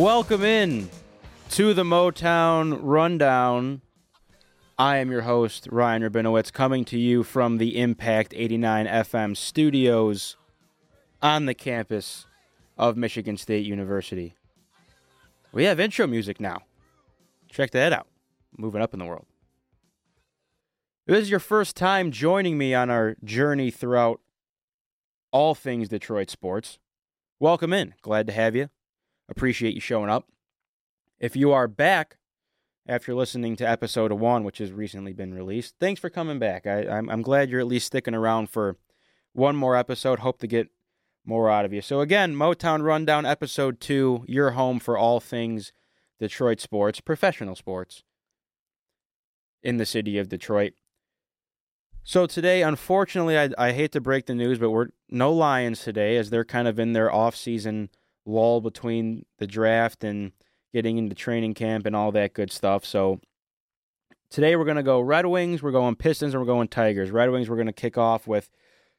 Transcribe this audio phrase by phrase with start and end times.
[0.00, 0.88] Welcome in
[1.50, 3.82] to the Motown Rundown.
[4.78, 10.38] I am your host, Ryan Rabinowitz, coming to you from the Impact 89 FM studios
[11.20, 12.24] on the campus
[12.78, 14.32] of Michigan State University.
[15.52, 16.62] We have intro music now.
[17.50, 18.06] Check that out.
[18.56, 19.26] Moving up in the world.
[21.06, 24.22] If this is your first time joining me on our journey throughout
[25.30, 26.78] all things Detroit sports.
[27.38, 27.92] Welcome in.
[28.00, 28.70] Glad to have you.
[29.30, 30.28] Appreciate you showing up.
[31.20, 32.18] If you are back
[32.86, 36.66] after listening to episode one, which has recently been released, thanks for coming back.
[36.66, 38.76] I, I'm, I'm glad you're at least sticking around for
[39.32, 40.18] one more episode.
[40.18, 40.68] Hope to get
[41.24, 41.80] more out of you.
[41.80, 45.72] So, again, Motown Rundown episode two, your home for all things
[46.18, 48.02] Detroit sports, professional sports
[49.62, 50.72] in the city of Detroit.
[52.02, 56.16] So today, unfortunately, I, I hate to break the news, but we're no Lions today
[56.16, 57.90] as they're kind of in their off-season
[58.26, 60.32] lull between the draft and
[60.72, 62.84] getting into training camp and all that good stuff.
[62.84, 63.20] So
[64.30, 67.10] today we're going to go Red Wings, we're going Pistons, and we're going Tigers.
[67.10, 68.50] Red Wings, we're going to kick off with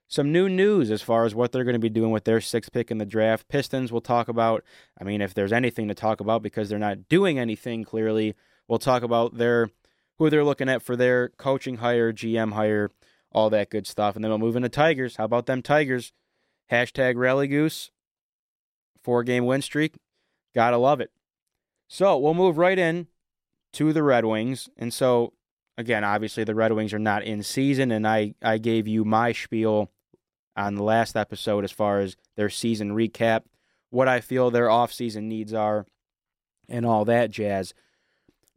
[0.08, 2.72] some new news as far as what they're going to be doing with their sixth
[2.74, 3.48] pick in the draft.
[3.48, 4.64] Pistons, we'll talk about.
[5.00, 8.36] I mean, if there's anything to talk about because they're not doing anything clearly,
[8.68, 9.70] we'll talk about their
[10.18, 12.92] who they're looking at for their coaching hire, GM hire,
[13.32, 14.16] all that good stuff.
[14.16, 15.16] And then we'll move into Tigers.
[15.16, 16.12] How about them Tigers?
[16.70, 17.90] Hashtag Rally Goose
[19.04, 19.96] four game win streak.
[20.54, 21.12] Gotta love it.
[21.88, 23.08] So we'll move right in
[23.74, 24.70] to the Red Wings.
[24.78, 25.34] And so,
[25.78, 29.32] again, obviously the Red Wings are not in season, and I, I gave you my
[29.32, 29.92] spiel
[30.56, 33.44] on the last episode as far as their season recap,
[33.90, 35.86] what I feel their offseason needs are,
[36.70, 37.74] and all that jazz.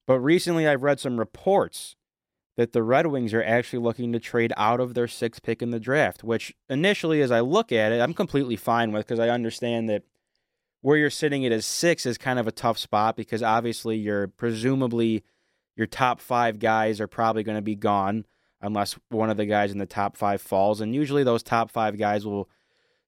[0.07, 1.97] But recently I've read some reports
[2.57, 5.71] that the Red Wings are actually looking to trade out of their sixth pick in
[5.71, 9.29] the draft, which initially, as I look at it, I'm completely fine with because I
[9.29, 10.05] understand that
[10.85, 14.29] where you're sitting at as six is kind of a tough spot because obviously you're
[14.29, 15.25] presumably
[15.77, 18.27] your top five guys are probably going to be gone
[18.61, 20.83] unless one of the guys in the top five falls.
[20.83, 22.51] And usually those top five guys will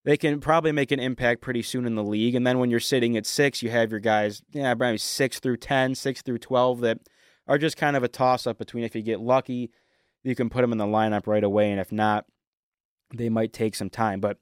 [0.06, 2.34] they can probably make an impact pretty soon in the league.
[2.34, 5.58] And then when you're sitting at six, you have your guys, yeah, probably six through
[5.58, 7.00] 10, six through 12 that
[7.46, 9.70] are just kind of a toss up between if you get lucky,
[10.22, 11.70] you can put them in the lineup right away.
[11.72, 12.24] And if not,
[13.14, 14.20] they might take some time.
[14.20, 14.38] But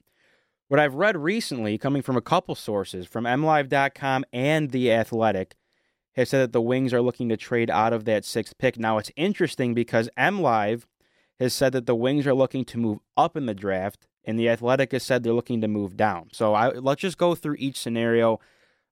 [0.74, 5.54] what I've read recently, coming from a couple sources, from MLive.com and The Athletic,
[6.16, 8.76] has said that the Wings are looking to trade out of that sixth pick.
[8.76, 10.82] Now, it's interesting because MLive
[11.38, 14.48] has said that the Wings are looking to move up in the draft, and The
[14.48, 16.30] Athletic has said they're looking to move down.
[16.32, 18.40] So I, let's just go through each scenario.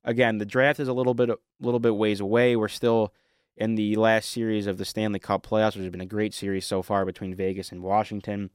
[0.05, 2.55] Again, the draft is a little bit, a little bit ways away.
[2.55, 3.13] We're still
[3.57, 6.65] in the last series of the Stanley Cup playoffs, which has been a great series
[6.65, 8.51] so far between Vegas and Washington.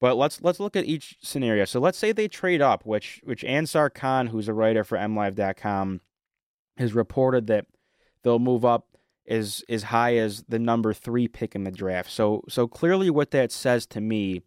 [0.00, 1.64] But let's let's look at each scenario.
[1.64, 6.00] So let's say they trade up, which which Ansar Khan, who's a writer for MLive.com,
[6.76, 7.66] has reported that
[8.22, 8.86] they'll move up
[9.26, 12.10] as as high as the number three pick in the draft.
[12.10, 14.42] So so clearly, what that says to me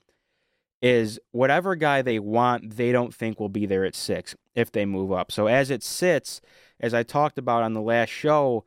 [0.81, 4.85] is whatever guy they want, they don't think will be there at six if they
[4.85, 5.31] move up.
[5.31, 6.41] So as it sits,
[6.79, 8.63] as I talked about on the last show,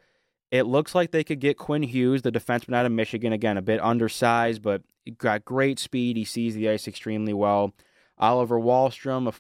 [0.52, 3.62] it looks like they could get Quinn Hughes, the defenseman out of Michigan, again a
[3.62, 4.82] bit undersized, but
[5.16, 6.18] got great speed.
[6.18, 7.74] He sees the ice extremely well.
[8.18, 9.32] Oliver Wahlstrom, a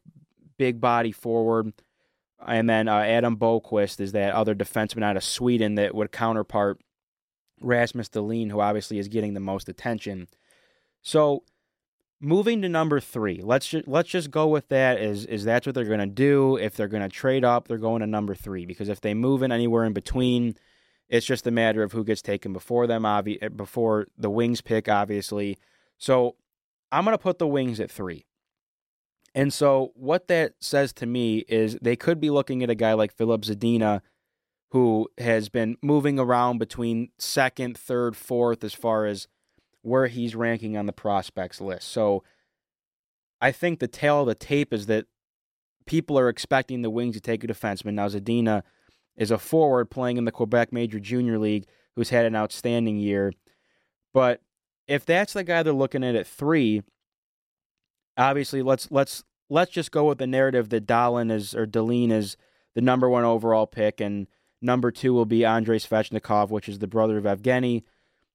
[0.56, 1.74] big body forward.
[2.44, 6.80] And then uh, Adam Boqvist is that other defenseman out of Sweden that would counterpart
[7.60, 10.28] Rasmus Dahlin, who obviously is getting the most attention.
[11.02, 11.44] So
[12.20, 14.98] moving to number three, let's just let's just go with that.
[14.98, 16.56] Is is that's what they're going to do?
[16.56, 19.42] If they're going to trade up, they're going to number three because if they move
[19.42, 20.56] in anywhere in between,
[21.08, 24.60] it's just a matter of who gets taken before them, obvi- eh, before the Wings
[24.60, 25.58] pick, obviously.
[25.98, 26.36] So
[26.90, 28.26] I'm going to put the Wings at three.
[29.34, 32.92] And so what that says to me is they could be looking at a guy
[32.92, 34.02] like Filip Zadina,
[34.70, 39.28] who has been moving around between second, third, fourth as far as
[39.82, 41.88] where he's ranking on the prospects list.
[41.88, 42.22] So
[43.40, 45.06] I think the tale of the tape is that
[45.86, 47.94] people are expecting the Wings to take a defenseman.
[47.94, 48.62] Now Zadina
[49.16, 53.32] is a forward playing in the Quebec Major Junior League who's had an outstanding year.
[54.14, 54.40] But
[54.86, 56.82] if that's the guy they're looking at at three,
[58.16, 62.36] obviously let's let's let's just go with the narrative that Dahlin is or Dahlin is
[62.74, 64.26] the number one overall pick, and
[64.60, 67.82] number two will be Andrei Svechnikov, which is the brother of Evgeny,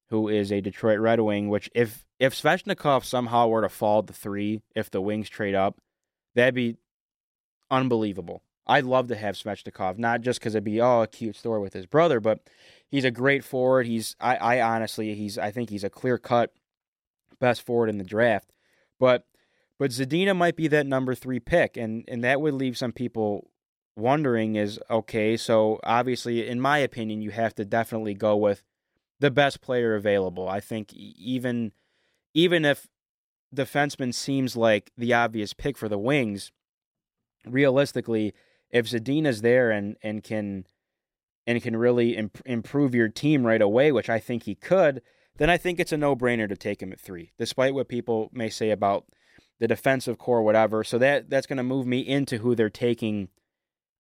[0.10, 1.50] who is a Detroit Red Wing.
[1.50, 5.80] Which if if Svechnikov somehow were to fall to three, if the Wings trade up,
[6.36, 6.78] that'd be
[7.70, 8.42] unbelievable.
[8.68, 11.74] I'd love to have Svechnikov, not just because it'd be oh a cute story with
[11.74, 12.42] his brother, but
[12.90, 13.86] he's a great forward.
[13.86, 16.54] He's I, I honestly he's I think he's a clear cut
[17.40, 18.52] best forward in the draft.
[19.00, 19.26] But
[19.80, 23.50] but Zadina might be that number three pick, and and that would leave some people
[23.96, 28.64] wondering is okay, so obviously, in my opinion, you have to definitely go with
[29.20, 30.48] the best player available.
[30.48, 31.72] I think even
[32.34, 32.88] even if
[33.56, 36.52] defenseman seems like the obvious pick for the Wings,
[37.46, 38.34] realistically,
[38.72, 40.66] if Zadina's there and and can
[41.46, 45.02] and can really imp- improve your team right away, which I think he could,
[45.38, 48.50] then I think it's a no-brainer to take him at 3, despite what people may
[48.50, 49.06] say about
[49.60, 50.84] the defensive core whatever.
[50.84, 53.30] So that that's going to move me into who they're taking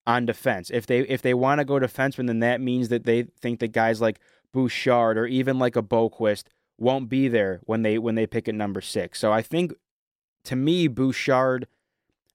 [0.06, 0.70] on defense.
[0.70, 3.72] If they if they want to go defenseman, then that means that they think that
[3.72, 4.20] guys like
[4.54, 6.46] Bouchard or even like a Boqvist
[6.78, 9.20] won't be there when they when they pick at number six.
[9.20, 9.74] So I think
[10.46, 11.68] to me, Bouchard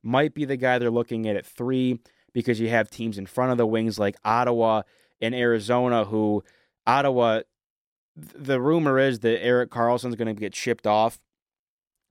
[0.02, 2.00] might be the guy they're looking at at three
[2.32, 4.82] because you have teams in front of the wings like Ottawa
[5.20, 6.42] and Arizona who
[6.86, 7.42] Ottawa
[8.16, 11.18] the rumor is that Erik Karlsson's going to get shipped off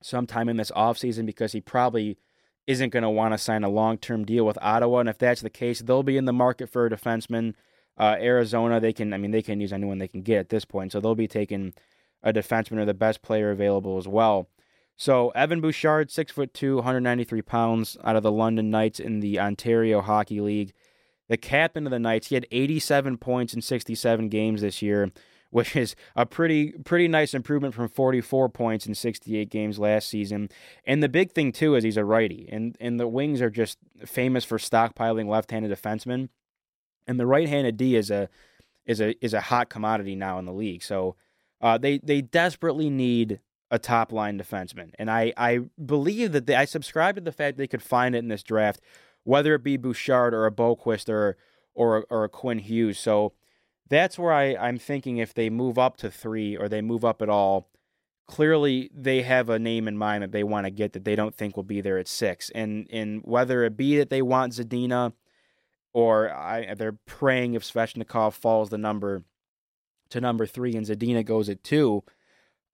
[0.02, 2.18] sometime in this offseason because he probably
[2.66, 5.50] isn't going to want to sign a long-term deal with Ottawa and if that's the
[5.50, 7.54] case they'll be in the market for a defenseman
[7.98, 10.66] uh, Arizona they can I mean they can use anyone they can get at this
[10.66, 11.74] point so they'll be taking
[12.24, 14.48] a defenseman or the best player available as well.
[14.96, 19.40] So Evan Bouchard, six foot two, 193 pounds, out of the London Knights in the
[19.40, 20.74] Ontario Hockey League.
[21.28, 25.10] The captain of the Knights, he had 87 points in 67 games this year,
[25.50, 30.50] which is a pretty pretty nice improvement from 44 points in 68 games last season.
[30.86, 33.78] And the big thing too is he's a righty, and and the Wings are just
[34.06, 36.30] famous for stockpiling left-handed defensemen,
[37.08, 38.30] and the right-handed D is a
[38.86, 40.84] is a is a hot commodity now in the league.
[40.84, 41.16] So
[41.62, 43.40] uh, they they desperately need
[43.72, 47.58] a top line defenseman, and I I believe that they, I subscribe to the fact
[47.58, 48.82] they could find it in this draft,
[49.24, 51.38] whether it be Bouchard or a Boqvist or
[51.74, 53.00] or or a Quinn Hughes.
[53.00, 53.34] So
[53.90, 57.22] that's where I I'm thinking if they move up to three or they move up
[57.22, 57.70] at all,
[58.28, 61.34] clearly they have a name in mind that they want to get that they don't
[61.36, 65.14] think will be there at six, and and whether it be that they want Zadina
[65.94, 69.24] or I, they're praying if Svechnikov falls the number
[70.10, 72.04] to number three, and Zadina goes at two.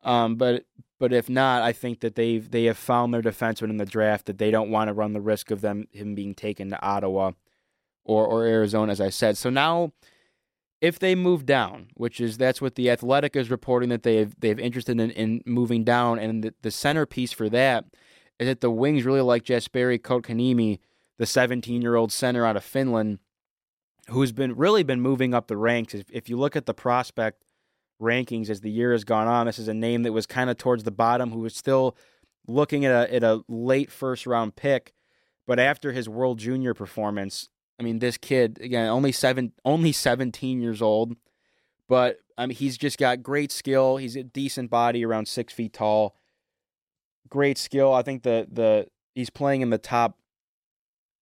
[0.04, 0.66] Um, but
[1.00, 4.26] but if not, I think that they've they have found their defenseman in the draft
[4.26, 7.32] that they don't want to run the risk of them him being taken to Ottawa
[8.04, 9.38] or or Arizona, as I said.
[9.38, 9.94] So now,
[10.82, 14.40] if they move down, which is that's what the Athletic is reporting that they have
[14.40, 17.86] they've interested in, in moving down, and the, the centerpiece for that
[18.40, 20.80] is that the Wings really like Jesperi Kotkaniemi,
[21.18, 23.20] the 17 year old center out of Finland
[24.10, 25.94] who's been really been moving up the ranks.
[25.94, 27.44] If, if you look at the prospect
[28.02, 30.58] rankings as the year has gone on, this is a name that was kind of
[30.58, 31.96] towards the bottom, who was still
[32.48, 34.94] looking at a at a late first round pick,
[35.46, 37.50] but after his World Junior performance,
[37.80, 41.16] I mean, this kid again only seven only seventeen years old,
[41.88, 43.98] but I mean he's just got great skill.
[43.98, 46.16] He's a decent body, around six feet tall.
[47.30, 47.94] Great skill.
[47.94, 50.17] I think the the he's playing in the top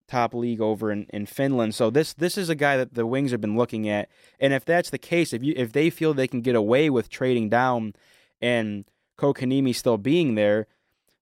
[0.08, 1.76] top league over in, in Finland.
[1.76, 4.10] So this this is a guy that the Wings have been looking at.
[4.40, 7.10] And if that's the case, if you if they feel they can get away with
[7.10, 7.94] trading down
[8.42, 8.86] and
[9.18, 10.68] Kotkaniemi still being there,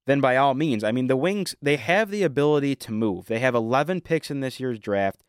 [0.05, 0.83] then by all means.
[0.83, 3.27] I mean the Wings they have the ability to move.
[3.27, 5.23] They have 11 picks in this year's draft.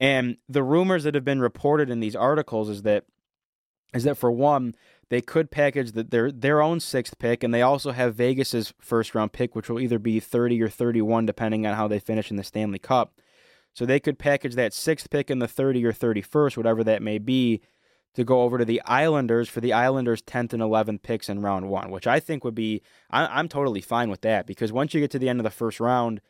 [0.00, 3.04] And the rumors that have been reported in these articles is that
[3.94, 4.74] is that for one,
[5.08, 9.14] they could package the, their their own sixth pick, and they also have Vegas's first
[9.14, 12.36] round pick, which will either be 30 or 31, depending on how they finish in
[12.36, 13.20] the Stanley Cup.
[13.72, 17.18] So they could package that sixth pick in the 30 or 31st, whatever that may
[17.18, 17.60] be,
[18.14, 21.68] to go over to the Islanders for the Islanders' 10th and 11th picks in round
[21.68, 25.00] one, which I think would be, I, am totally fine with that because once you
[25.00, 26.20] get to the end of the first round,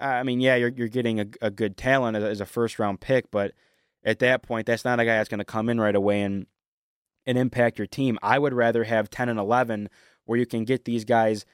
[0.00, 2.80] I mean, yeah, you're, you're getting a, a good talent as a, as a first
[2.80, 3.52] round pick, but
[4.04, 6.46] at that point, that's not a guy that's going to come in right away and
[7.26, 8.18] and impact your team.
[8.22, 9.88] I would rather have 10 and 11
[10.24, 11.44] where you can get these guys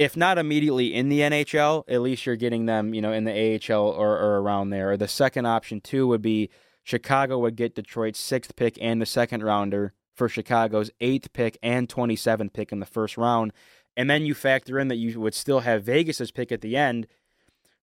[0.00, 3.60] if not immediately in the NHL, at least you're getting them, you know, in the
[3.70, 4.92] AHL or, or around there.
[4.92, 6.48] Or the second option too would be
[6.82, 11.86] Chicago would get Detroit's sixth pick and the second rounder for Chicago's eighth pick and
[11.86, 13.52] 27th pick in the first round.
[13.94, 17.06] And then you factor in that you would still have Vegas's pick at the end,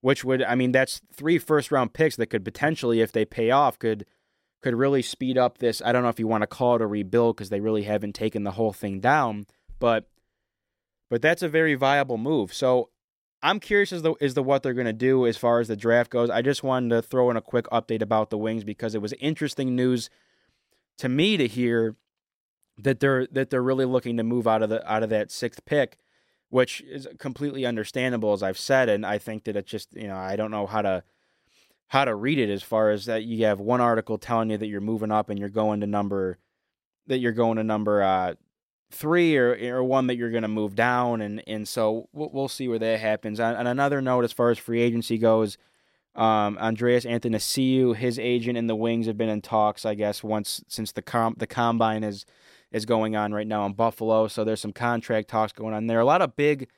[0.01, 3.51] which would, I mean, that's three first round picks that could potentially, if they pay
[3.51, 4.07] off, could
[4.61, 5.81] could really speed up this.
[5.83, 8.13] I don't know if you want to call it a rebuild because they really haven't
[8.13, 9.45] taken the whole thing down,
[9.79, 10.09] but
[11.09, 12.53] but that's a very viable move.
[12.53, 12.89] So
[13.41, 15.75] I'm curious as to as to what they're going to do as far as the
[15.75, 16.29] draft goes.
[16.29, 19.13] I just wanted to throw in a quick update about the Wings because it was
[19.13, 20.09] interesting news
[20.97, 21.95] to me to hear
[22.79, 25.65] that they're that they're really looking to move out of the out of that sixth
[25.65, 25.97] pick,
[26.49, 30.17] which is completely understandable as I've said, and I think that it's just you know
[30.17, 31.03] I don't know how to
[31.87, 34.67] how to read it as far as that you have one article telling you that
[34.67, 36.37] you're moving up and you're going to number
[37.07, 38.33] that you're going to number uh,
[38.91, 42.47] three or or one that you're going to move down and and so we'll, we'll
[42.47, 43.39] see where that happens.
[43.39, 45.57] On, on, another note, as far as free agency goes,
[46.15, 50.63] Um, Andreas Athanasiou, his agent and the Wings have been in talks, I guess, once
[50.67, 52.25] since the com- the combine is
[52.71, 54.27] is going on right now in Buffalo.
[54.27, 55.99] So there's some contract talks going on there.
[55.99, 56.69] A lot of big,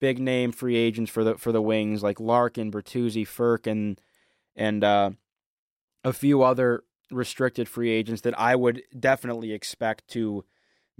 [0.00, 4.00] big name free agents for the for the Wings like Larkin, Bertuzzi, Frk, and
[4.56, 5.10] and uh,
[6.04, 10.44] a few other restricted free agents that I would definitely expect to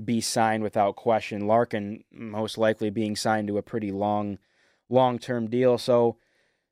[0.03, 1.47] be signed without question.
[1.47, 4.39] Larkin most likely being signed to a pretty long
[4.89, 5.79] long term deal.
[5.79, 6.17] So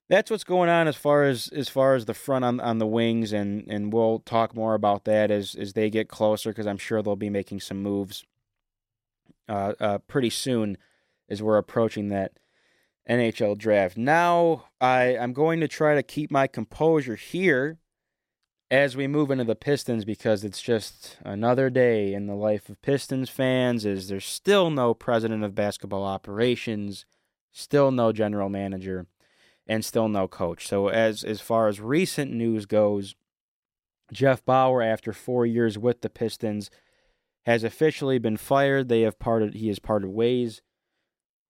[0.07, 2.85] that's what's going on as far as as far as the front on, on the
[2.85, 6.77] wings and and we'll talk more about that as as they get closer because I'm
[6.77, 8.23] sure they'll be making some moves
[9.49, 10.77] uh, uh, pretty soon
[11.29, 12.33] as we're approaching that
[13.09, 13.97] NHL draft.
[13.97, 17.77] Now I I'm going to try to keep my composure here
[18.71, 22.81] as we move into the Pistons because it's just another day in the life of
[22.81, 27.05] Pistons fans is there's still no president of basketball operations,
[27.51, 29.05] still no general manager
[29.67, 30.67] and still no coach.
[30.67, 33.15] So as as far as recent news goes,
[34.11, 36.69] Jeff Bower, after four years with the Pistons,
[37.45, 38.89] has officially been fired.
[38.89, 39.53] They have parted.
[39.53, 40.61] He has parted ways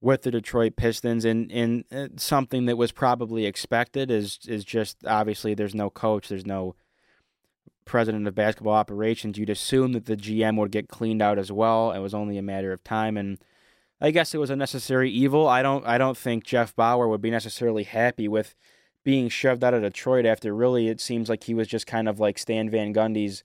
[0.06, 5.04] with the Detroit Pistons, and and uh, something that was probably expected is is just
[5.08, 6.76] obviously there's no coach, there's no
[7.86, 9.40] president of basketball operations.
[9.40, 11.92] You'd assume that the GM would get cleaned out as well.
[11.92, 13.40] It was only a matter of time, and
[14.00, 15.48] I guess it was a necessary evil.
[15.48, 18.54] I don't I don't think Jeff Bower would be necessarily happy with
[19.04, 22.20] being shoved out of Detroit after really it seems like he was just kind of
[22.20, 23.44] like Stan Van Gundy's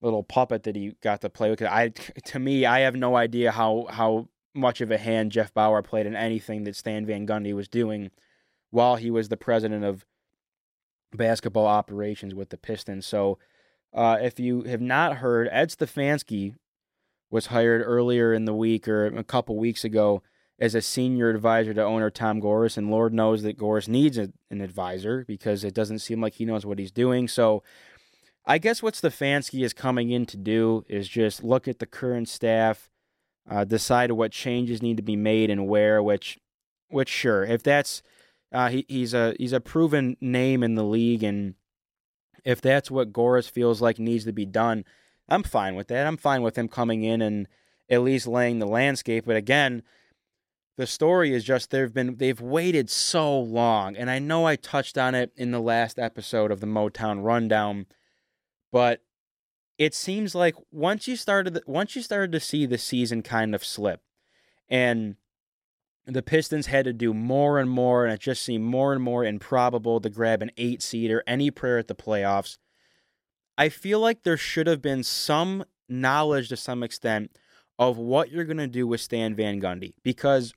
[0.00, 1.60] little puppet that he got to play with.
[1.60, 5.82] I to me I have no idea how how much of a hand Jeff Bower
[5.82, 8.10] played in anything that Stan Van Gundy was doing
[8.70, 10.04] while he was the president of
[11.12, 13.06] basketball operations with the Pistons.
[13.06, 13.38] So
[13.92, 16.54] uh, if you have not heard, Ed Stefanski
[17.30, 20.22] was hired earlier in the week or a couple weeks ago
[20.58, 24.30] as a senior advisor to owner Tom Gores, and Lord knows that Gores needs a,
[24.48, 27.26] an advisor because it doesn't seem like he knows what he's doing.
[27.26, 27.64] So,
[28.44, 32.28] I guess what Stefanski is coming in to do is just look at the current
[32.28, 32.90] staff,
[33.48, 36.02] uh, decide what changes need to be made and where.
[36.02, 36.38] Which,
[36.88, 38.02] which sure, if that's
[38.52, 41.54] uh, he, he's a he's a proven name in the league, and
[42.44, 44.84] if that's what Gores feels like needs to be done,
[45.28, 46.06] I'm fine with that.
[46.06, 47.48] I'm fine with him coming in and
[47.88, 49.24] at least laying the landscape.
[49.26, 49.82] But again,
[50.76, 54.98] the story is just they've been they've waited so long, and I know I touched
[54.98, 57.86] on it in the last episode of the Motown Rundown,
[58.70, 59.02] but
[59.78, 63.64] it seems like once you started once you started to see the season kind of
[63.64, 64.00] slip,
[64.68, 65.16] and
[66.06, 69.24] the Pistons had to do more and more, and it just seemed more and more
[69.24, 72.58] improbable to grab an eight seed or any prayer at the playoffs.
[73.56, 77.36] I feel like there should have been some knowledge to some extent
[77.78, 80.54] of what you're going to do with Stan Van Gundy because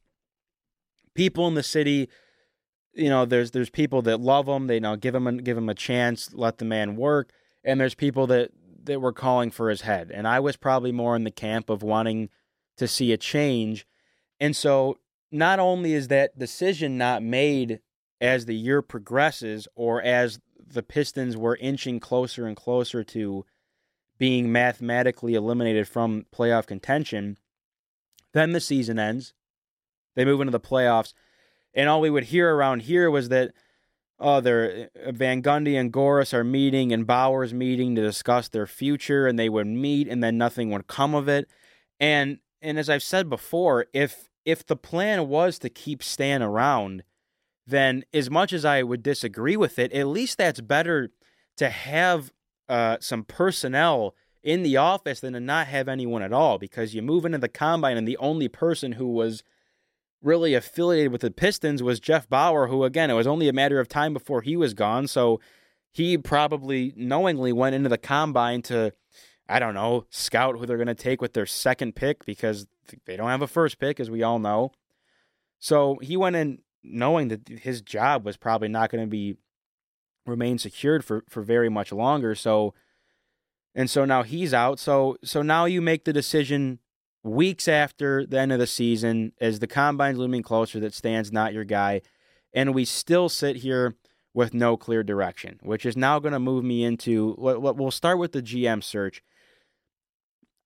[1.13, 2.09] people in the city,
[2.93, 5.57] you know, there's there's people that love him, they you know give him a, give
[5.57, 7.31] him a chance, let the man work,
[7.63, 8.51] and there's people that
[8.85, 10.11] that were calling for his head.
[10.11, 12.29] And I was probably more in the camp of wanting
[12.77, 13.87] to see a change.
[14.39, 14.97] And so
[15.31, 17.79] not only is that decision not made
[18.21, 23.45] as the year progresses or as the Pistons were inching closer and closer to
[24.17, 27.37] being mathematically eliminated from playoff contention.
[28.33, 29.33] Then the season ends.
[30.15, 31.13] They move into the playoffs.
[31.73, 33.51] And all we would hear around here was that,
[34.19, 39.27] oh, uh, Van Gundy and Gores are meeting and Bower's meeting to discuss their future,
[39.27, 41.49] and they would meet, and then nothing would come of it.
[41.99, 47.03] And and as I've said before, if if the plan was to keep Stan around,
[47.65, 51.11] then as much as I would disagree with it, at least that's better
[51.57, 52.31] to have
[52.69, 57.01] uh, some personnel in the office than to not have anyone at all because you
[57.01, 59.43] move into the combine and the only person who was
[60.25, 63.79] really affiliated with the Pistons was Jeff Bower, who again, it was only a matter
[63.79, 65.07] of time before he was gone.
[65.07, 65.39] So
[65.91, 68.91] he probably knowingly went into the combine to,
[69.47, 72.65] I don't know, scout who they're going to take with their second pick because
[73.05, 74.71] they don't have a first pick, as we all know.
[75.59, 79.37] So he went in knowing that his job was probably not going to be
[80.25, 82.35] remain secured for for very much longer.
[82.35, 82.73] So
[83.73, 84.79] and so now he's out.
[84.79, 86.79] So so now you make the decision
[87.25, 91.53] weeks after the end of the season as the combine's looming closer that Stan's not
[91.53, 92.01] your guy
[92.53, 93.95] and we still sit here
[94.33, 97.91] with no clear direction, which is now going to move me into what what we'll
[97.91, 99.21] start with the GM search.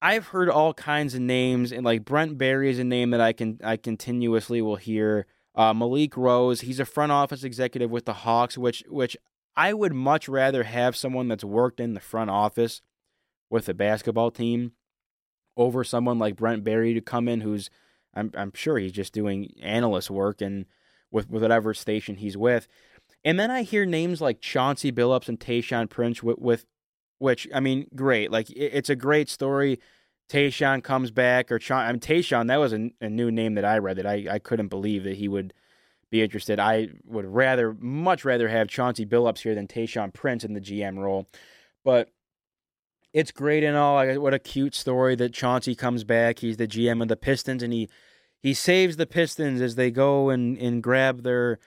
[0.02, 3.32] I've heard all kinds of names and like Brent Barry is a name that I
[3.32, 5.26] can I continuously will hear.
[5.54, 9.16] Uh, Malik Rose, he's a front office executive with the Hawks, which which
[9.56, 12.82] I would much rather have someone that's worked in the front office
[13.50, 14.72] with a basketball team
[15.60, 17.68] over someone like Brent Barry to come in, who's
[18.14, 20.64] I'm I'm sure he's just doing analyst work and
[21.10, 22.66] with, with whatever station he's with.
[23.24, 26.64] And then I hear names like Chauncey Billups and Tayshaun Prince with, with
[27.18, 28.32] which I mean, great.
[28.32, 29.78] Like it, it's a great story.
[30.30, 32.48] Tayshaun comes back, or Cha- I mean, Tayshaun.
[32.48, 35.16] That was a, a, new name that I read that I, I couldn't believe that
[35.16, 35.52] he would
[36.08, 36.58] be interested.
[36.58, 40.98] I would rather, much rather have Chauncey Billups here than Tayshaun Prince in the GM
[40.98, 41.28] role.
[41.84, 42.10] But
[43.12, 44.04] it's great and all.
[44.20, 46.38] What a cute story that Chauncey comes back.
[46.38, 47.88] He's the GM of the Pistons, and he
[48.42, 51.58] he saves the Pistons as they go and, and grab their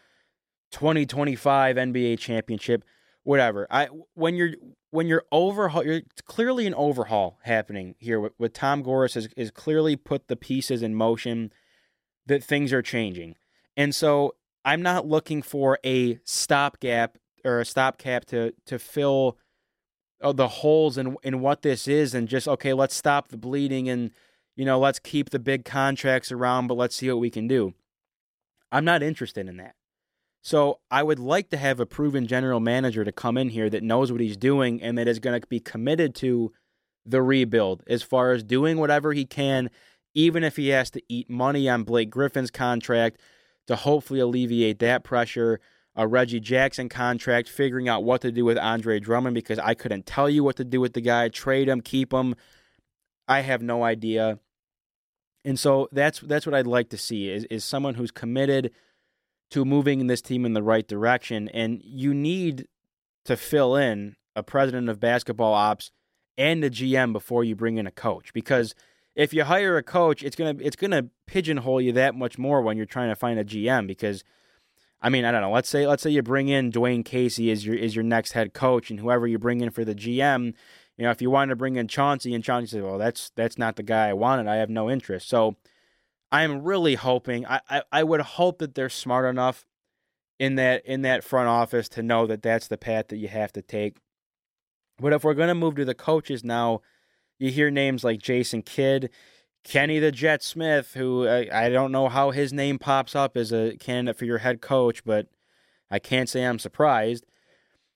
[0.72, 2.84] 2025 NBA championship.
[3.24, 3.68] Whatever.
[3.70, 4.54] I when you're
[4.92, 9.52] when you're overhaul, you're clearly an overhaul happening here with, with Tom Gores has is
[9.52, 11.52] clearly put the pieces in motion
[12.26, 13.36] that things are changing,
[13.78, 14.36] and so
[14.66, 19.38] I'm not looking for a stopgap or a stopgap to to fill
[20.22, 23.90] uh, the holes in in what this is, and just okay, let's stop the bleeding
[23.90, 24.12] and
[24.56, 27.74] you know let's keep the big contracts around, but let's see what we can do.
[28.72, 29.76] I'm not interested in that.
[30.42, 33.82] So I would like to have a proven general manager to come in here that
[33.82, 36.52] knows what he's doing and that is going to be committed to
[37.06, 39.70] the rebuild as far as doing whatever he can,
[40.14, 43.22] even if he has to eat money on Blake Griffin's contract
[43.68, 45.62] to hopefully alleviate that pressure.
[45.96, 50.06] A Reggie Jackson contract, figuring out what to do with Andre Drummond because I couldn't
[50.06, 51.30] tell you what to do with the guy.
[51.30, 52.36] Trade him, keep him.
[53.28, 54.40] I have no idea.
[55.46, 58.72] And so that's that's what I'd like to see is is someone who's committed
[59.52, 61.48] to moving this team in the right direction.
[61.50, 62.68] And you need
[63.26, 65.92] to fill in a president of basketball ops
[66.38, 68.74] and a GM before you bring in a coach because
[69.16, 72.78] if you hire a coach, it's gonna it's gonna pigeonhole you that much more when
[72.78, 74.24] you're trying to find a GM because
[75.04, 75.52] I mean I don't know.
[75.52, 78.54] Let's say let's say you bring in Dwane Casey as your is your next head
[78.54, 80.54] coach and whoever you bring in for the GM,
[80.98, 83.60] you know if you wanted to bring in Chauncey and Chauncey says well that's that's
[83.60, 84.48] not the guy I wanted.
[84.48, 85.30] I have no interest.
[85.30, 85.58] So
[86.32, 89.68] I'm really hoping I, I, I would hope that they're smart enough
[90.40, 93.54] in that in that front office to know that that's the path that you have
[93.54, 93.98] to take.
[95.00, 96.82] But if we're going to move to the coaches now,
[97.40, 99.10] you hear names like Jason Kidd,
[99.64, 103.52] Kenny the Jet Smith, who I, I don't know how his name pops up as
[103.52, 105.28] a candidate for your head coach, but
[105.90, 107.26] I can't say I'm surprised.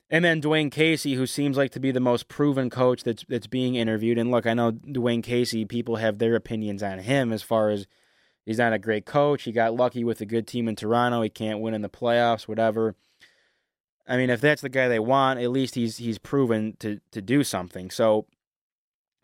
[0.09, 3.47] And then Dwane Casey, who seems like to be the most proven coach that's that's
[3.47, 4.17] being interviewed.
[4.17, 7.87] And look, I know Dwane Casey, people have their opinions on him as far as
[8.47, 9.43] He's not a great coach.
[9.43, 11.21] He got lucky with a good team in Toronto.
[11.21, 12.95] He can't win in the playoffs, whatever.
[14.07, 17.21] I mean, if that's the guy they want, at least he's he's proven to to
[17.21, 17.91] do something.
[17.91, 18.25] So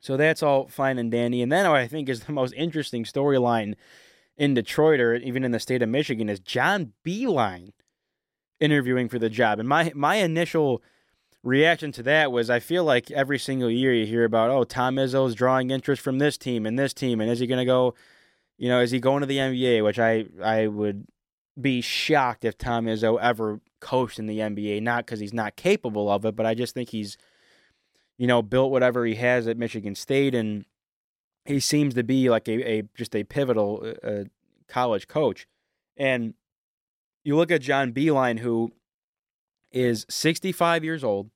[0.03, 1.41] so that's all fine and dandy.
[1.41, 3.75] And then what I think is the most interesting storyline
[4.35, 7.69] in Detroit or even in the state of Michigan is John Beilein
[8.59, 9.59] interviewing for the job.
[9.59, 10.83] And my my initial
[11.41, 14.97] reaction to that was I feel like every single year you hear about, oh, Tom
[14.97, 17.95] Izzo's drawing interest from this team and this team, and is he going to go
[18.57, 19.85] you know, is he going to the NBA?
[19.85, 21.07] Which I I would
[21.59, 24.81] be shocked if Tom Izzo ever coached in the NBA.
[24.81, 27.17] Not because he's not capable of it, but I just think he's,
[28.23, 30.63] you know, built whatever he has at Michigan State, and
[31.43, 34.23] he seems to be like a, a just a pivotal uh, uh
[34.69, 35.45] college coach.
[35.97, 36.33] And
[37.25, 38.71] you look at John Beilein, who
[39.73, 41.31] is 65 years old,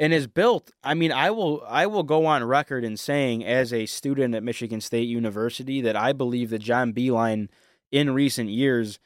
[0.00, 3.72] and is built i mean i will i will go on record in saying as
[3.72, 7.48] a student at michigan state university that i believe that john beilein
[7.92, 8.98] in recent years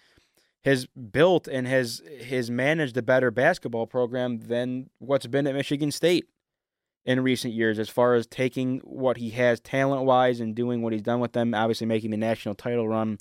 [0.64, 5.90] has built and has has managed a better basketball program than what's been at michigan
[5.90, 6.24] state
[7.06, 10.92] in recent years as far as taking what he has talent wise and doing what
[10.92, 13.16] he's done with them obviously making the national title run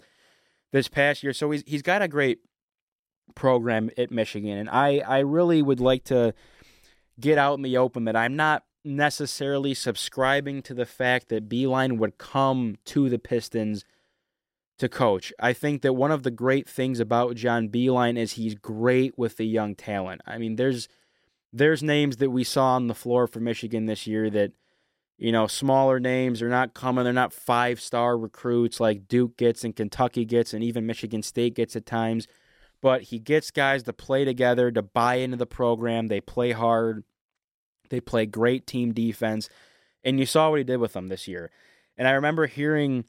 [0.73, 2.39] this past year so he's he's got a great
[3.35, 6.33] program at michigan and i i really would like to
[7.19, 11.97] get out in the open that I'm not necessarily subscribing to the fact that Beilein
[11.97, 13.83] would come to the Pistons
[14.77, 15.33] to coach.
[15.39, 19.37] I think that one of the great things about John Beilein is he's great with
[19.37, 20.21] the young talent.
[20.27, 20.87] I mean, there's
[21.57, 24.51] there's names that we saw on the floor for Michigan this year that
[25.17, 27.05] you know, smaller names are not coming.
[27.05, 31.55] They're not five star recruits like Duke gets and Kentucky gets and even Michigan State
[31.55, 32.27] gets at times
[32.85, 36.05] but he gets guys to play together, to buy into the program.
[36.05, 37.03] They play hard,
[37.89, 39.49] they play great team defense.
[40.03, 41.49] And you saw what he did with them this year.
[41.97, 43.05] And I remember hearing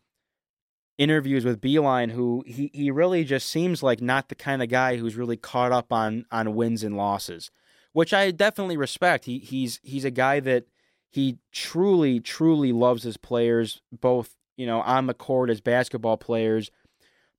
[0.97, 4.97] interviews with Beilein, who he, he really just seems like not the kind of guy
[4.97, 7.51] who's really caught up on on wins and losses,
[7.97, 9.25] which I definitely respect.
[9.25, 10.67] He he's he's a guy that
[11.09, 16.71] he truly truly loves his players, both you know on the court as basketball players,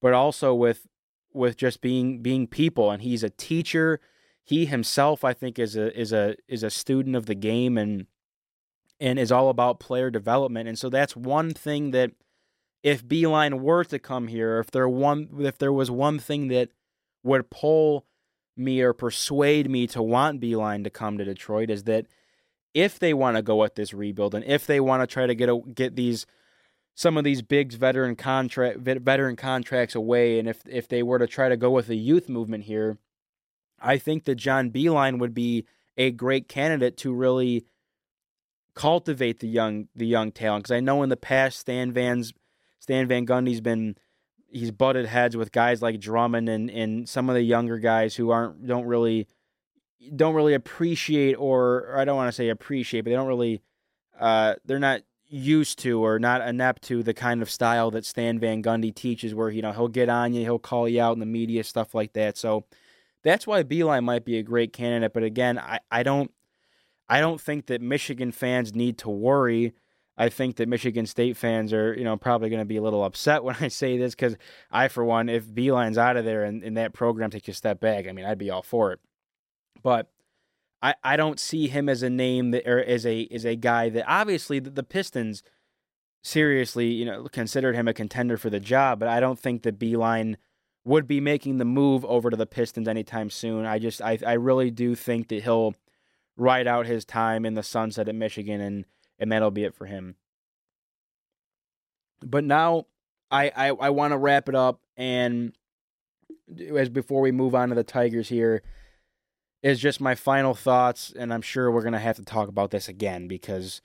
[0.01, 0.87] but also with
[1.31, 2.89] with just being being people.
[2.89, 3.99] And he's a teacher.
[4.43, 8.07] He himself i think is a is a is a student of the game and
[8.99, 10.67] and is all about player development.
[10.67, 12.13] And so that's one thing that
[12.81, 16.69] if Beilein were to come here if there one if there was one thing that
[17.21, 18.07] would pull
[18.57, 22.05] me or persuade me to want Beilein to come to Detroit is that
[22.73, 25.35] if they want to go with this rebuild and if they want to try to
[25.35, 26.25] get a, get these
[26.93, 31.27] some of these big veteran contract veteran contracts away, and if if they were to
[31.27, 32.97] try to go with a youth movement here,
[33.79, 35.65] I think that John Beilein would be
[35.95, 37.65] a great candidate to really
[38.73, 40.63] cultivate the young the young talent.
[40.63, 42.33] Because I know in the past Stan Van's
[42.79, 43.95] Stan Van Gundy's been
[44.49, 48.31] he's butted heads with guys like Drummond and and some of the younger guys who
[48.31, 49.27] aren't don't really
[50.15, 53.61] don't really appreciate or, or I don't want to say appreciate, but they don't really
[54.19, 58.39] uh, they're not used to or not inept to the kind of style that Stan
[58.39, 61.19] Van Gundy teaches, where you know he'll get on you, he'll call you out in
[61.19, 62.37] the media, stuff like that.
[62.37, 62.65] So
[63.23, 65.13] that's why Beilein might be a great candidate.
[65.13, 66.31] But again, I, I don't
[67.09, 69.73] I don't think that Michigan fans need to worry.
[70.17, 73.03] I think that Michigan State fans are, you know, probably going to be a little
[73.03, 74.35] upset when I say this because
[74.71, 77.79] I, for one, if Beilein's out of there and, and that program takes a step
[77.79, 78.99] back, I mean, I'd be all for it.
[79.83, 80.09] But
[80.81, 83.89] I, I don't see him as a name that or as a as a guy
[83.89, 85.43] that obviously the, the Pistons
[86.23, 89.79] seriously you know considered him a contender for the job, but I don't think that
[89.79, 90.37] Beeline
[90.83, 93.65] would be making the move over to the Pistons anytime soon.
[93.65, 95.73] I just I I really do think that he'll
[96.35, 98.85] ride out his time in the sunset at Michigan and
[99.19, 100.15] and that'll be it for him.
[102.25, 102.85] But now
[103.31, 105.53] I I, I want to wrap it up and
[106.75, 108.63] as before we move on to the Tigers here
[109.63, 112.87] is just my final thoughts, and I'm sure we're gonna have to talk about this
[112.87, 113.81] again because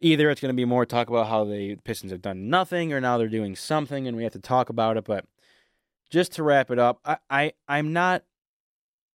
[0.00, 3.16] either it's gonna be more talk about how the Pistons have done nothing, or now
[3.16, 5.04] they're doing something, and we have to talk about it.
[5.04, 5.24] But
[6.10, 8.24] just to wrap it up, I, I I'm not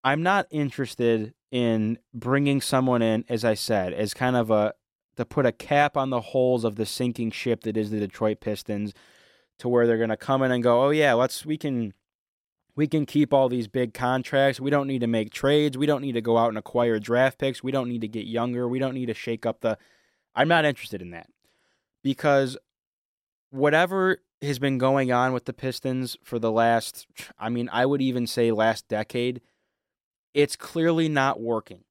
[0.04, 4.74] I'm not interested in bringing someone in, as I said, as kind of a
[5.18, 8.40] to put a cap on the holes of the sinking ship that is the Detroit
[8.40, 8.94] Pistons,
[9.60, 11.94] to where they're gonna come in and go, oh yeah, let's we can
[12.76, 14.60] we can keep all these big contracts.
[14.60, 15.78] We don't need to make trades.
[15.78, 17.64] We don't need to go out and acquire draft picks.
[17.64, 18.68] We don't need to get younger.
[18.68, 19.78] We don't need to shake up the.
[20.36, 21.28] I'm not interested in that
[22.04, 22.58] because
[23.50, 27.08] whatever has been going on with the Pistons for the last,
[27.40, 29.42] I mean, I would even say last decade,
[30.34, 31.86] it's clearly not working.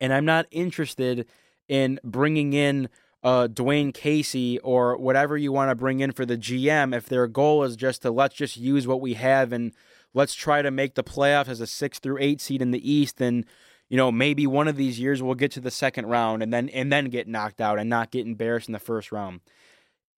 [0.00, 1.26] And I'm not interested
[1.68, 2.88] in bringing in
[3.22, 7.26] uh, Dwane Casey or whatever you want to bring in for the GM, if their
[7.26, 9.72] goal is just to let's just use what we have and
[10.14, 13.18] let's try to make the playoffs as a six through eight seed in the East,
[13.18, 13.44] then
[13.88, 16.68] you know maybe one of these years we'll get to the second round and then
[16.70, 19.40] and then get knocked out and not get embarrassed in the first round.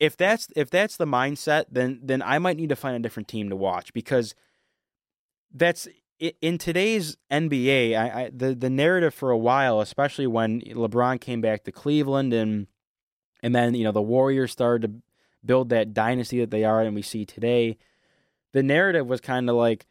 [0.00, 3.28] If that's if that's the mindset, then then I might need to find a different
[3.28, 4.34] team to watch because
[5.52, 5.86] that's
[6.18, 7.96] in today's NBA.
[7.96, 12.32] I, I the the narrative for a while, especially when LeBron came back to Cleveland
[12.32, 12.66] and
[13.44, 14.94] and then, you know, the Warriors started to
[15.44, 17.76] build that dynasty that they are and we see today.
[18.54, 19.84] The narrative was kind of like,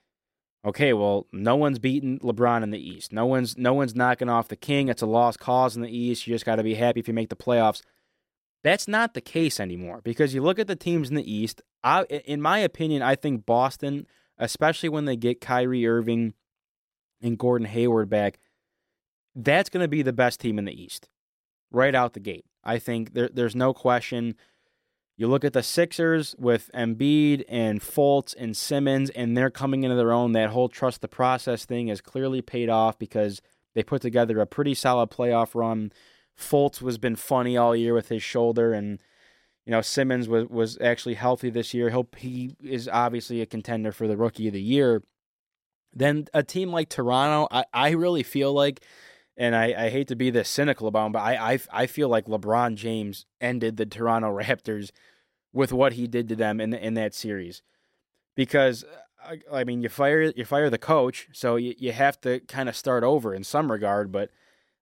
[0.66, 3.14] okay, well, no one's beaten LeBron in the East.
[3.14, 4.88] No one's no one's knocking off the king.
[4.88, 6.26] It's a lost cause in the East.
[6.26, 7.84] You just got to be happy if you make the playoffs.
[8.64, 11.62] That's not the case anymore because you look at the teams in the East.
[11.84, 16.34] I, in my opinion, I think Boston, especially when they get Kyrie Irving
[17.22, 18.40] and Gordon Hayward back,
[19.36, 21.10] that's going to be the best team in the East
[21.72, 22.46] right out the gate.
[22.64, 24.36] I think there, there's no question.
[25.18, 29.96] You look at the Sixers with Embiid and Fultz and Simmons, and they're coming into
[29.96, 30.32] their own.
[30.32, 33.42] That whole trust the process thing has clearly paid off because
[33.74, 35.92] they put together a pretty solid playoff run.
[36.40, 39.00] Fultz was been funny all year with his shoulder, and
[39.66, 41.90] you know Simmons was was actually healthy this year.
[41.90, 45.04] He'll, he is obviously a contender for the Rookie of the Year.
[45.94, 48.84] Then a team like Toronto, I, I really feel like
[49.36, 52.10] and I, I hate to be this cynical about him, but I, I I feel
[52.10, 54.92] like LeBron James ended the Toronto Raptors
[55.52, 57.62] with what he did to them in in that series,
[58.36, 62.20] because uh, I, I mean you fire you fire the coach, so you you have
[62.22, 64.30] to kind of start over in some regard, but.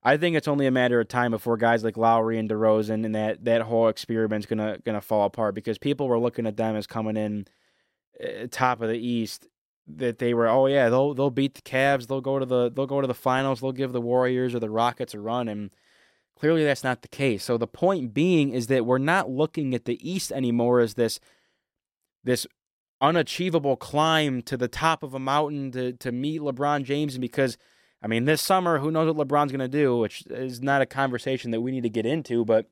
[0.04, 3.14] I think it's only a matter of time before guys like Lowry and DeRozan and
[3.14, 6.88] that, that whole experiment's gonna gonna fall apart because people were looking at them as
[6.88, 7.46] coming in
[8.24, 9.48] uh, top of the East
[9.88, 12.08] that they were oh yeah they'll they'll beat the Cavs.
[12.08, 13.62] They'll go to the they'll go to the finals.
[13.62, 15.48] They'll give the Warriors or the Rockets a run.
[15.48, 15.70] And
[16.38, 17.44] clearly that's not the case.
[17.44, 21.20] So the point being is that we're not looking at the East anymore as this
[22.24, 22.48] this
[23.02, 27.16] unachievable climb to the top of a mountain to to meet LeBron James.
[27.16, 27.58] And because
[28.02, 30.86] I mean this summer who knows what LeBron's going to do which is not a
[30.86, 32.68] conversation that we need to get into but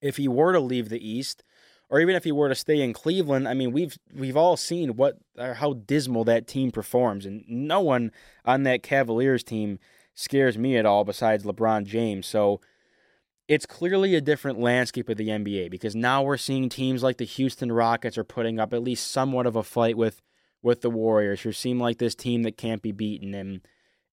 [0.00, 1.42] if he were to leave the East
[1.90, 4.96] or even if he were to stay in Cleveland, I mean, we've we've all seen
[4.96, 8.12] what or how dismal that team performs, and no one
[8.44, 9.78] on that Cavaliers team
[10.14, 12.26] scares me at all besides LeBron James.
[12.26, 12.60] So
[13.46, 17.24] it's clearly a different landscape of the NBA because now we're seeing teams like the
[17.24, 20.20] Houston Rockets are putting up at least somewhat of a fight with
[20.62, 23.62] with the Warriors, who seem like this team that can't be beaten, and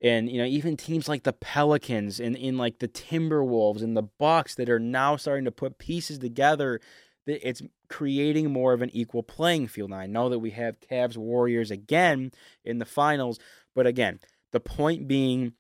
[0.02, 4.04] and you know even teams like the Pelicans and in like the Timberwolves and the
[4.04, 6.80] Bucks that are now starting to put pieces together.
[7.26, 9.90] That it's creating more of an equal playing field.
[9.90, 12.32] Now I know that we have Cavs Warriors again
[12.64, 13.40] in the finals,
[13.74, 14.20] but again,
[14.52, 15.54] the point being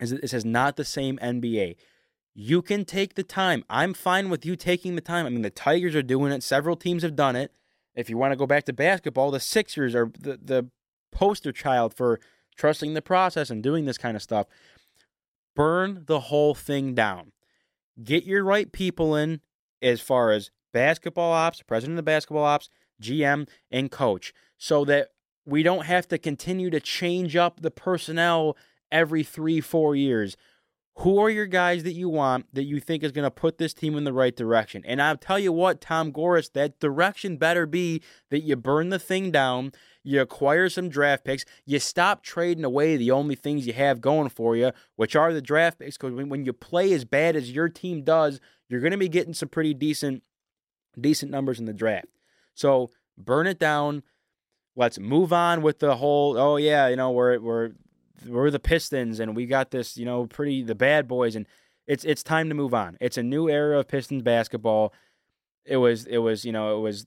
[0.00, 1.76] is that this is not the same NBA.
[2.34, 3.64] You can take the time.
[3.68, 5.26] I'm fine with you taking the time.
[5.26, 6.42] I mean, the Tigers are doing it.
[6.42, 7.52] Several teams have done it.
[7.94, 10.70] If you want to go back to basketball, the Sixers are the, the
[11.12, 12.20] poster child for
[12.60, 14.46] trusting the process and doing this kind of stuff.
[15.56, 17.32] Burn the whole thing down.
[18.02, 19.40] Get your right people in
[19.80, 22.68] as far as basketball ops, president of the basketball ops,
[23.02, 25.08] GM, and coach, so that
[25.46, 28.56] we don't have to continue to change up the personnel
[28.92, 30.36] every three, four years.
[30.96, 33.72] Who are your guys that you want that you think is going to put this
[33.72, 34.84] team in the right direction?
[34.84, 38.98] And I'll tell you what, Tom Gores, that direction better be that you burn the
[38.98, 43.72] thing down, you acquire some draft picks, you stop trading away the only things you
[43.72, 45.96] have going for you, which are the draft picks.
[45.96, 49.08] Because when, when you play as bad as your team does, you're going to be
[49.08, 50.22] getting some pretty decent,
[50.98, 52.08] decent numbers in the draft.
[52.54, 54.02] So burn it down.
[54.76, 56.38] Let's move on with the whole.
[56.38, 57.72] Oh yeah, you know we're we're
[58.26, 61.46] we're the Pistons and we got this, you know, pretty the bad boys and
[61.86, 62.96] it's it's time to move on.
[63.00, 64.94] It's a new era of Pistons basketball.
[65.64, 67.06] It was it was, you know, it was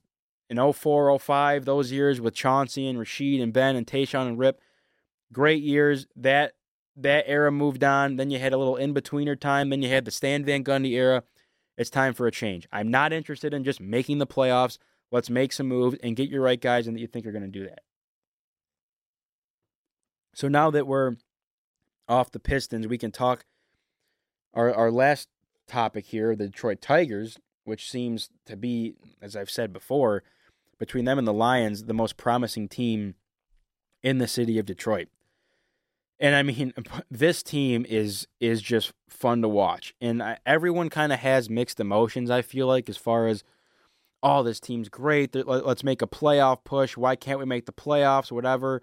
[0.49, 4.59] in 04, 05, those years with Chauncey and Rasheed and Ben and Tayshaun and Rip.
[5.31, 6.05] Great years.
[6.15, 6.53] That
[6.95, 8.17] that era moved on.
[8.17, 9.69] Then you had a little in-betweener time.
[9.69, 11.23] Then you had the Stan Van Gundy era.
[11.75, 12.67] It's time for a change.
[12.71, 14.77] I'm not interested in just making the playoffs.
[15.11, 17.43] Let's make some moves and get your right guys and that you think are going
[17.43, 17.81] to do that.
[20.35, 21.15] So now that we're
[22.07, 23.45] off the Pistons, we can talk
[24.53, 25.29] our our last
[25.67, 30.23] topic here, the Detroit Tigers, which seems to be, as I've said before,
[30.79, 33.15] between them and the Lions, the most promising team
[34.01, 35.07] in the city of Detroit.
[36.19, 36.73] And I mean,
[37.11, 41.79] this team is is just fun to watch, and I, everyone kind of has mixed
[41.79, 42.29] emotions.
[42.29, 43.43] I feel like as far as,
[44.21, 45.35] oh, this team's great.
[45.35, 46.97] Let's make a playoff push.
[46.97, 48.31] Why can't we make the playoffs?
[48.31, 48.81] Whatever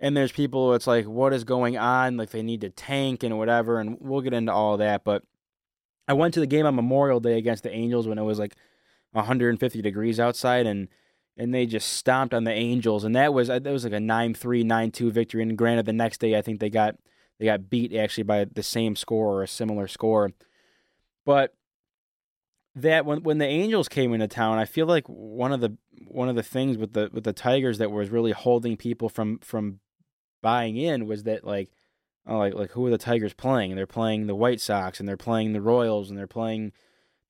[0.00, 3.38] and there's people it's like what is going on like they need to tank and
[3.38, 5.22] whatever and we'll get into all that but
[6.08, 8.54] i went to the game on memorial day against the angels when it was like
[9.12, 10.88] 150 degrees outside and
[11.36, 13.96] and they just stomped on the angels and that was uh, that was like a
[13.96, 16.96] 9-3 9-2 victory and granted the next day i think they got
[17.38, 20.30] they got beat actually by the same score or a similar score.
[21.24, 21.54] But
[22.74, 26.28] that when when the Angels came into town, I feel like one of the one
[26.28, 29.80] of the things with the with the Tigers that was really holding people from from
[30.42, 31.70] buying in was that like
[32.26, 33.74] Oh, like like who are the Tigers playing?
[33.74, 36.72] They're playing the White Sox and they're playing the Royals and they're playing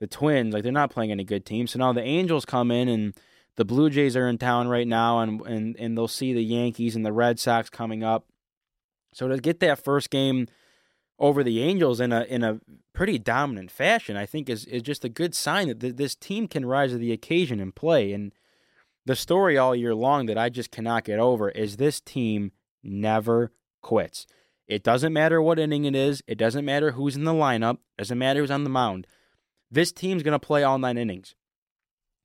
[0.00, 0.54] the Twins.
[0.54, 1.72] Like they're not playing any good teams.
[1.72, 3.14] So now the Angels come in and
[3.57, 6.94] the Blue Jays are in town right now and and and they'll see the Yankees
[6.94, 8.26] and the Red Sox coming up.
[9.12, 10.46] So to get that first game
[11.18, 12.61] over the Angels in a in a
[12.92, 16.48] pretty dominant fashion, I think is is just a good sign that th- this team
[16.48, 18.12] can rise to the occasion and play.
[18.12, 18.33] And
[19.07, 22.52] the story all year long that I just cannot get over is this team
[22.83, 23.52] never
[23.83, 24.26] quits.
[24.66, 26.22] It doesn't matter what inning it is.
[26.27, 27.74] It doesn't matter who's in the lineup.
[27.74, 29.07] It doesn't matter who's on the mound.
[29.70, 31.35] This team's going to play all nine innings.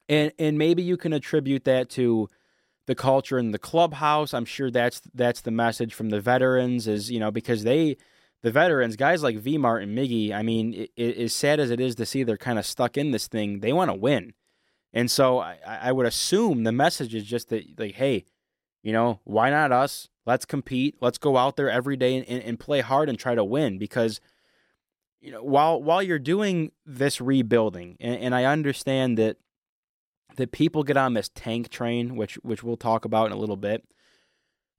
[0.07, 2.29] And and maybe you can attribute that to
[2.87, 4.33] the culture in the clubhouse.
[4.33, 7.97] I'm sure that's that's the message from the veterans is, you know, because they
[8.41, 11.71] the veterans, guys like V Mart and Miggy, I mean, it, it, as sad as
[11.71, 14.33] it is to see they're kind of stuck in this thing, they want to win.
[14.93, 18.25] And so I, I would assume the message is just that, like, hey,
[18.81, 20.07] you know, why not us?
[20.29, 20.95] Let's compete.
[21.01, 24.21] Let's go out there every day and, and, play hard and try to win because
[25.21, 29.37] you know while while you're doing this rebuilding and, and, I understand that
[30.35, 33.57] that people get on this tank train which which we'll talk about in a little
[33.57, 33.87] bit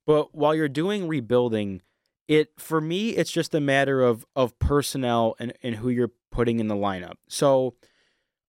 [0.07, 1.83] but while you're doing rebuilding
[2.29, 6.61] it for me it's just a matter of of personnel and, and who you're putting
[6.61, 7.75] in the lineup so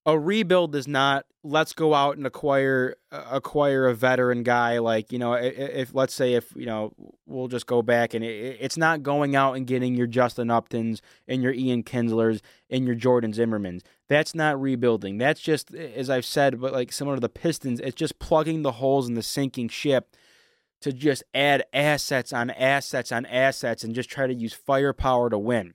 [0.05, 5.11] a rebuild is not let's go out and acquire uh, acquire a veteran guy like
[5.11, 6.93] you know if, if let's say if you know
[7.25, 11.01] we'll just go back and it, it's not going out and getting your Justin Uptons
[11.27, 13.81] and your Ian Kinslers and your Jordan Zimmermanns.
[14.07, 15.17] That's not rebuilding.
[15.17, 18.73] That's just as I've said but like similar to the Pistons it's just plugging the
[18.73, 20.15] holes in the sinking ship
[20.81, 25.37] to just add assets on assets on assets and just try to use firepower to
[25.37, 25.73] win.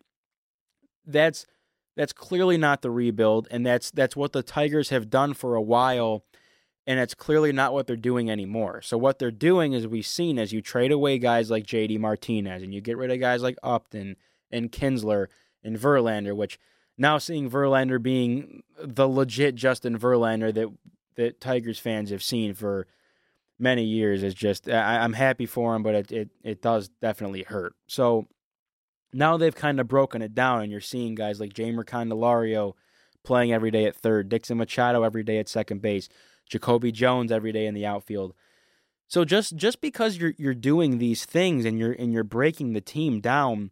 [1.06, 1.46] That's
[1.96, 5.62] that's clearly not the rebuild, and that's that's what the Tigers have done for a
[5.62, 6.24] while,
[6.86, 8.82] and it's clearly not what they're doing anymore.
[8.82, 12.62] So what they're doing is we've seen as you trade away guys like JD Martinez
[12.62, 14.16] and you get rid of guys like Upton
[14.50, 15.28] and Kinsler
[15.64, 16.58] and Verlander, which
[16.98, 20.68] now seeing Verlander being the legit Justin Verlander that
[21.16, 22.86] that Tigers fans have seen for
[23.58, 27.42] many years is just I, am happy for him, but it, it it does definitely
[27.42, 27.74] hurt.
[27.86, 28.28] So
[29.12, 32.74] now they've kind of broken it down, and you're seeing guys like Jeimer Candelario
[33.24, 36.08] playing every day at third, Dixon Machado every day at second base,
[36.48, 38.34] Jacoby Jones every day in the outfield.
[39.08, 42.80] So just just because you're you're doing these things and you're and you're breaking the
[42.80, 43.70] team down,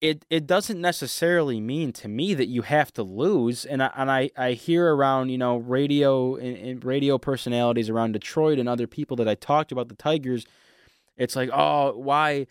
[0.00, 3.64] it it doesn't necessarily mean to me that you have to lose.
[3.64, 8.12] And I, and I, I hear around you know radio and, and radio personalities around
[8.12, 10.46] Detroit and other people that I talked about the Tigers.
[11.16, 12.46] It's like oh why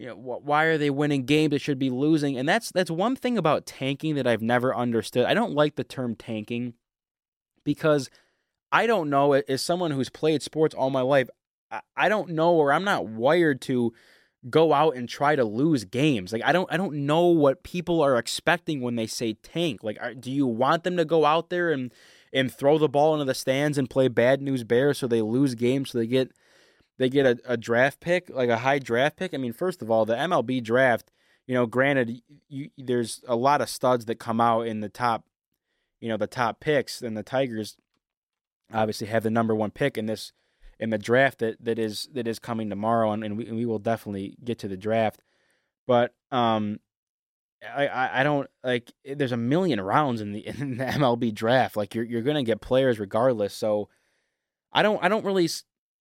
[0.00, 3.14] you know why are they winning games they should be losing and that's that's one
[3.14, 5.26] thing about tanking that I've never understood.
[5.26, 6.72] I don't like the term tanking
[7.64, 8.08] because
[8.72, 11.28] I don't know as someone who's played sports all my life
[11.94, 13.92] I don't know or I'm not wired to
[14.48, 16.32] go out and try to lose games.
[16.32, 19.84] Like I don't I don't know what people are expecting when they say tank.
[19.84, 21.92] Like are, do you want them to go out there and
[22.32, 25.54] and throw the ball into the stands and play bad news bear so they lose
[25.54, 26.32] games so they get
[27.00, 29.32] they get a, a draft pick, like a high draft pick?
[29.32, 31.10] I mean, first of all, the MLB draft,
[31.46, 35.24] you know, granted you, there's a lot of studs that come out in the top,
[35.98, 37.78] you know, the top picks and the Tigers
[38.70, 40.32] obviously have the number 1 pick in this
[40.78, 43.64] in the draft that, that is that is coming tomorrow, and, and, we, and we
[43.66, 45.22] will definitely get to the draft.
[45.86, 46.80] But um,
[47.62, 48.92] I, I, I don't like.
[49.04, 51.76] There's a million rounds in the in the MLB draft.
[51.76, 53.54] Like you're you're gonna get players regardless.
[53.54, 53.88] So
[54.72, 55.48] I don't I don't really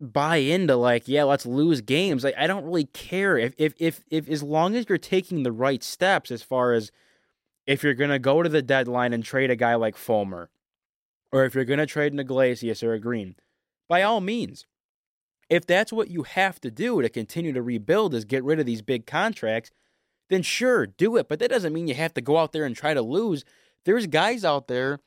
[0.02, 2.24] buy into like yeah let's lose games.
[2.24, 5.52] Like I don't really care if if if if as long as you're taking the
[5.52, 6.92] right steps as far as
[7.68, 10.50] if you're gonna go to the deadline and trade a guy like Fulmer,
[11.32, 13.36] or if you're gonna trade an Iglesias or a Green
[13.88, 14.66] by all means.
[15.50, 18.68] If that's what you have to do to continue to rebuild is get rid of
[18.68, 19.72] these big contracts,
[20.30, 21.28] then sure, do it.
[21.28, 23.44] But that doesn't mean you have to go out there and try to lose.
[23.84, 25.00] There's guys out there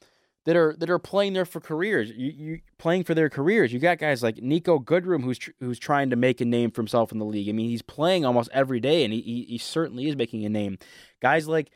[0.45, 2.11] that are that are playing there for careers.
[2.11, 3.73] You, you playing for their careers.
[3.73, 6.83] You got guys like Niko Goodrum who's tr- who's trying to make a name for
[6.83, 7.49] himself in the league.
[7.49, 10.49] I mean, he's playing almost every day, and he, he, he certainly is making a
[10.49, 10.79] name.
[11.21, 11.71] Guys like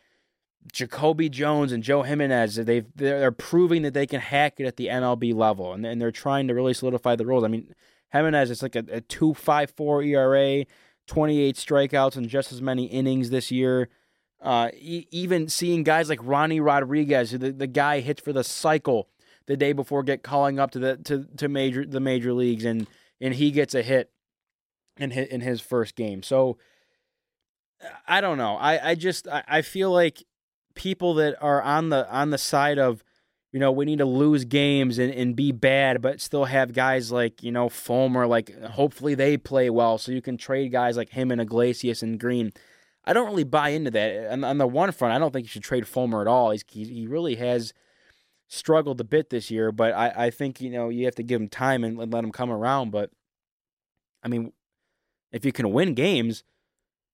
[0.73, 4.89] Jacoby Jones and Joe Jimenez, they've they're proving that they can hack it at the
[4.89, 7.45] MLB level, and and they're trying to really solidify the roles.
[7.45, 7.73] I mean,
[8.11, 10.65] Jimenez it's like a, a two five four ERA,
[11.07, 13.89] twenty eight strikeouts and just as many innings this year.
[14.47, 19.09] Uh, e- even seeing guys like Ronnie Rodriguez, the the guy hits for the cycle
[19.47, 22.87] the day before get calling up to the to, to major the major leagues, and
[23.21, 24.13] and he gets a hit
[24.99, 26.23] in hit in his first game.
[26.23, 26.59] So
[28.07, 28.57] I don't know.
[28.57, 30.23] I I just I, I feel like
[30.77, 33.03] people that are on the on the side of
[33.51, 37.11] you know we need to lose games and, and be bad but still have guys
[37.11, 41.09] like you know Fulmer like hopefully they play well so you can trade guys like
[41.09, 42.53] him and Iglesias and Green
[43.07, 45.49] I don't really buy into that on, on the one front I don't think you
[45.49, 47.73] should trade Fulmer at all He's, he, he really has
[48.49, 51.41] struggled a bit this year but I, I think you know you have to give
[51.41, 53.11] him time and let him come around but
[54.23, 54.53] I mean
[55.33, 56.45] if you can win games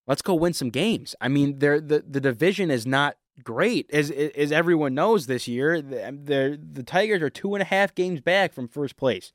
[0.06, 4.52] let's go win some games I mean the, the division is not great as as
[4.52, 5.80] everyone knows this year.
[5.80, 9.32] The, um, the the Tigers are two and a half games back from first place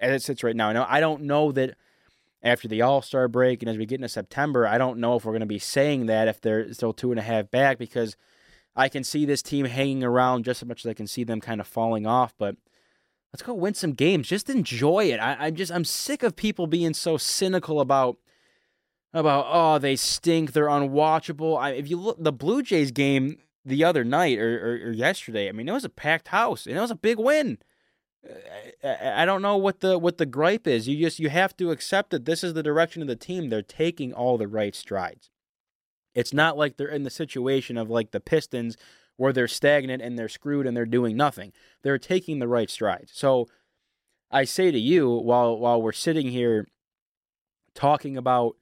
[0.00, 0.72] as it sits right now.
[0.72, 1.76] Now I don't know that
[2.42, 5.24] after the All Star break and as we get into September, I don't know if
[5.24, 8.16] we're going to be saying that if they're still two and a half back because
[8.74, 11.40] I can see this team hanging around just as much as I can see them
[11.40, 12.34] kind of falling off.
[12.38, 12.56] But
[13.32, 14.28] let's go win some games.
[14.28, 15.18] Just enjoy it.
[15.18, 18.16] I, I just I'm sick of people being so cynical about
[19.14, 21.58] about oh they stink, they're unwatchable.
[21.58, 25.48] I, if you look the Blue Jays game the other night or, or, or, yesterday,
[25.48, 27.58] I mean it was a packed house and it was a big win.
[28.84, 30.86] I, don't know what the what the gripe is.
[30.86, 33.48] You just you have to accept that this is the direction of the team.
[33.48, 35.30] They're taking all the right strides.
[36.14, 38.76] It's not like they're in the situation of like the Pistons
[39.16, 41.52] where they're stagnant and they're screwed and they're doing nothing.
[41.82, 43.12] They're taking the right strides.
[43.14, 43.48] So
[44.30, 46.68] I say to you while while we're sitting here
[47.74, 48.56] talking about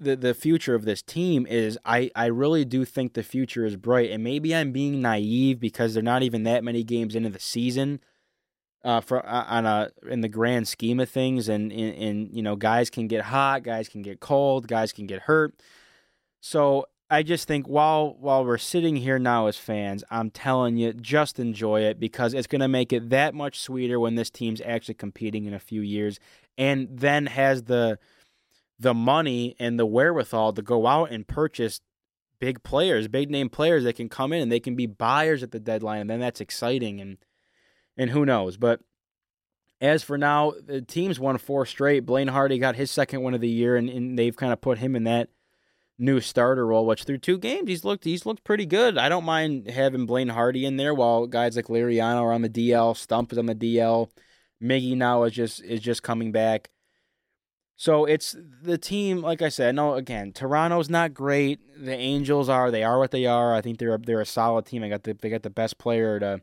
[0.00, 3.76] the the future of this team is I I really do think the future is
[3.76, 7.40] bright and maybe I'm being naive because they're not even that many games into the
[7.40, 8.00] season
[8.84, 12.56] uh for uh, on a in the grand scheme of things and and, you know
[12.56, 15.54] guys can get hot guys can get cold guys can get hurt.
[16.40, 20.92] So I just think while while we're sitting here now as fans, I'm telling you,
[20.92, 24.60] just enjoy it because it's going to make it that much sweeter when this team's
[24.60, 26.20] actually competing in a few years,
[26.58, 27.98] and then has the
[28.78, 31.80] the money and the wherewithal to go out and purchase
[32.40, 35.50] big players, big name players that can come in and they can be buyers at
[35.50, 37.16] the deadline, and then that's exciting and
[37.98, 38.56] and who knows.
[38.56, 38.80] But
[39.80, 42.06] as for now, the team's won four straight.
[42.06, 44.78] Blaine Hardy got his second win of the year, and, and they've kind of put
[44.78, 45.28] him in that
[45.98, 46.86] new starter role.
[46.86, 48.96] Which through two games, he's looked he's looked pretty good.
[48.96, 52.48] I don't mind having Blaine Hardy in there while guys like Liriano are on the
[52.48, 54.08] DL, Stumpf is on the DL.
[54.62, 56.70] Miggy now is just is just coming back.
[57.80, 59.76] So it's the team, like I said.
[59.76, 61.60] No, again, Toronto's not great.
[61.80, 62.72] The Angels are.
[62.72, 63.54] They are what they are.
[63.54, 64.82] I think they're they're a solid team.
[64.82, 66.40] I got the they got the best player to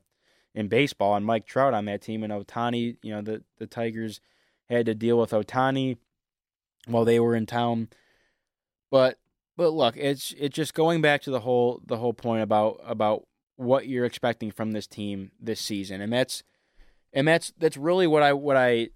[0.56, 2.24] in baseball and Mike Trout on that team.
[2.24, 4.22] And Ohtani, you know, the the Tigers
[4.70, 5.97] had to deal with Ohtani
[6.88, 7.89] while they were in town.
[8.89, 9.20] But
[9.58, 13.28] but look, it's it's just going back to the whole the whole point about about
[13.58, 16.43] what you're expecting from this team this season, and that's
[17.14, 18.89] and that's that's really what I what I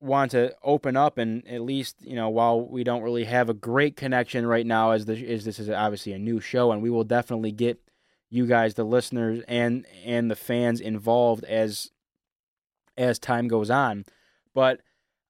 [0.00, 3.54] want to open up and at least you know while we don't really have a
[3.54, 6.88] great connection right now as the as this is obviously a new show and we
[6.88, 7.78] will definitely get
[8.30, 11.90] you guys the listeners and and the fans involved as
[12.96, 14.04] as time goes on.
[14.54, 14.80] But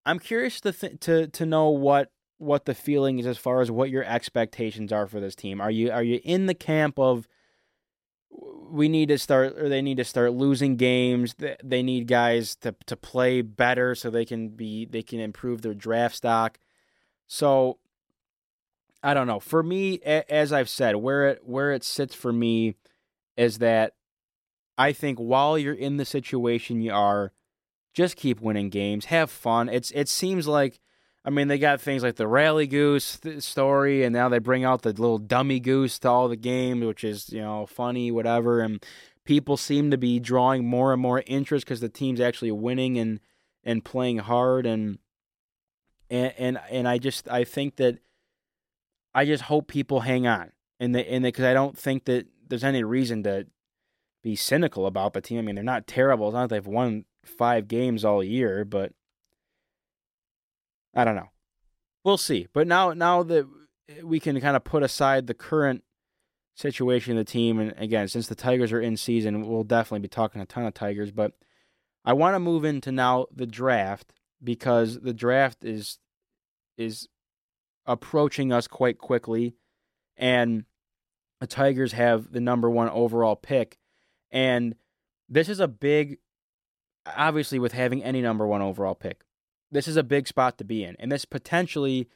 [0.04, 3.70] I'm curious to th- to to know what what the feeling is as far as
[3.70, 5.60] what your expectations are for this team.
[5.60, 7.26] Are you are you in the camp of
[8.30, 11.34] we need to start or they need to start losing games
[11.64, 15.74] they need guys to to play better so they can be they can improve their
[15.74, 16.58] draft stock?
[17.26, 17.78] So
[19.02, 19.40] i don't know.
[19.40, 22.76] For me as i've said where it where it sits for me
[23.40, 23.94] is that
[24.78, 27.32] i think while you're in the situation you are
[27.94, 30.80] just keep winning games have fun it's it seems like
[31.24, 34.82] I mean, they got things like the rally goose story, and now they bring out
[34.82, 38.60] the little dummy goose to all the games, which is you know funny, whatever.
[38.60, 38.82] And
[39.24, 43.20] people seem to be drawing more and more interest because the team's actually winning and
[43.64, 44.98] and playing hard, and
[46.08, 47.98] and and and I just I think that
[49.14, 52.64] I just hope people hang on, and the and because I don't think that there's
[52.64, 53.46] any reason to
[54.22, 55.38] be cynical about the team.
[55.38, 56.28] I mean, they're not terrible.
[56.28, 58.92] It's not like they've won five games all year, but
[60.94, 61.30] I don't know.
[62.04, 62.48] We'll see.
[62.52, 63.46] But now, now that
[64.02, 65.84] we can kind of put aside the current
[66.54, 70.08] situation of the team, and again, since the Tigers are in season, we'll definitely be
[70.08, 71.10] talking a ton of Tigers.
[71.10, 71.32] But
[72.04, 75.98] I want to move into now the draft because the draft is
[76.76, 77.08] is
[77.86, 79.54] approaching us quite quickly,
[80.16, 80.64] and
[81.40, 83.78] the Tigers have the number one overall pick,
[84.30, 84.74] and
[85.28, 86.18] this is a big,
[87.06, 89.24] obviously, with having any number one overall pick
[89.70, 90.96] this is a big spot to be in.
[90.98, 92.08] And this potentially,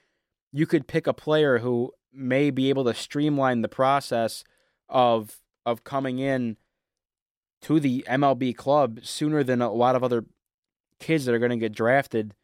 [0.52, 4.44] you could pick a player who may be able to streamline the process
[4.88, 6.56] of of coming in
[7.62, 10.26] to the MLB club sooner than a lot of other
[11.00, 12.34] kids that are going to get drafted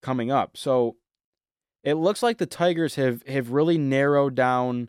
[0.00, 0.56] coming up.
[0.56, 0.96] So
[1.82, 4.88] it looks like the Tigers have have really narrowed down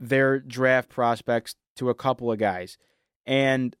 [0.00, 2.78] their draft prospects to a couple of guys.
[3.26, 3.76] And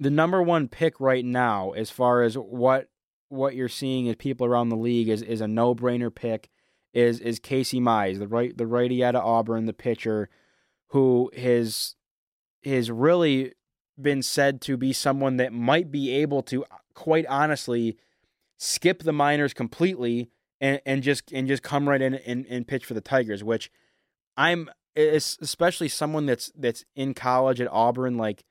[0.00, 2.88] the number one pick right now, as far as what
[3.30, 6.50] what you're seeing as people around the league is is a no brainer pick.
[6.92, 10.28] Is is Casey Mize, the right the righty out of Auburn, the pitcher,
[10.88, 11.94] who has
[12.64, 13.52] has really
[14.00, 17.96] been said to be someone that might be able to uh, quite honestly
[18.56, 20.30] skip the minors completely
[20.60, 23.70] and, and just and just come right in and, and pitch for the Tigers, which
[24.36, 28.44] I'm especially someone that's that's in college at Auburn like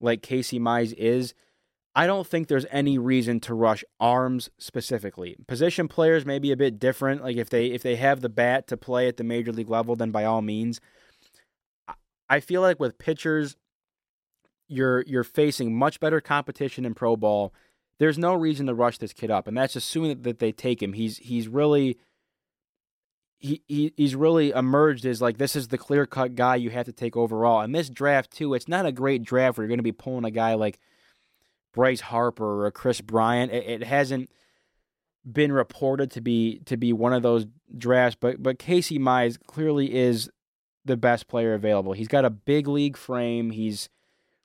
[0.00, 1.34] like Casey Mize is.
[1.96, 5.36] I don't think there's any reason to rush arms specifically.
[5.46, 7.22] Position players may be a bit different.
[7.22, 9.94] Like if they if they have the bat to play at the major league level,
[9.94, 10.80] then by all means.
[12.28, 13.56] I feel like with pitchers,
[14.66, 17.54] you're you're facing much better competition in pro ball.
[17.98, 20.94] There's no reason to rush this kid up, and that's assuming that they take him.
[20.94, 21.98] He's he's really
[23.44, 26.86] he, he he's really emerged as like this is the clear cut guy you have
[26.86, 27.60] to take overall.
[27.60, 30.24] And this draft too, it's not a great draft where you're going to be pulling
[30.24, 30.78] a guy like
[31.74, 33.52] Bryce Harper or Kris Bryant.
[33.52, 34.30] It, it, hasn't
[35.30, 39.94] been reported to be to be one of those drafts, but but Casey Mize clearly
[39.94, 40.30] is
[40.86, 41.92] the best player available.
[41.92, 43.50] He's got a big league frame.
[43.50, 43.90] He's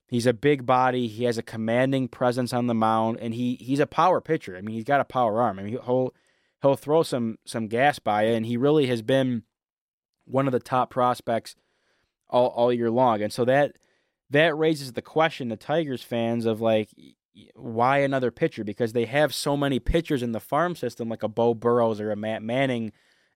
[0.08, 1.08] he's a big body.
[1.08, 4.58] He has a commanding presence on the mound, and he he's a power pitcher.
[4.58, 5.58] I mean, he's got a power arm.
[5.58, 6.14] I mean, he'll
[6.62, 9.44] he'll throw some some gas by you, and he really has been
[10.26, 11.56] one of the top prospects
[12.30, 13.22] all all year long.
[13.22, 13.78] And so that
[14.30, 16.90] that raises the question to Tigers fans of like,
[17.56, 18.64] why another pitcher?
[18.64, 22.12] Because they have so many pitchers in the farm system, like a Beau Burrows or
[22.12, 22.92] a Matt Manning,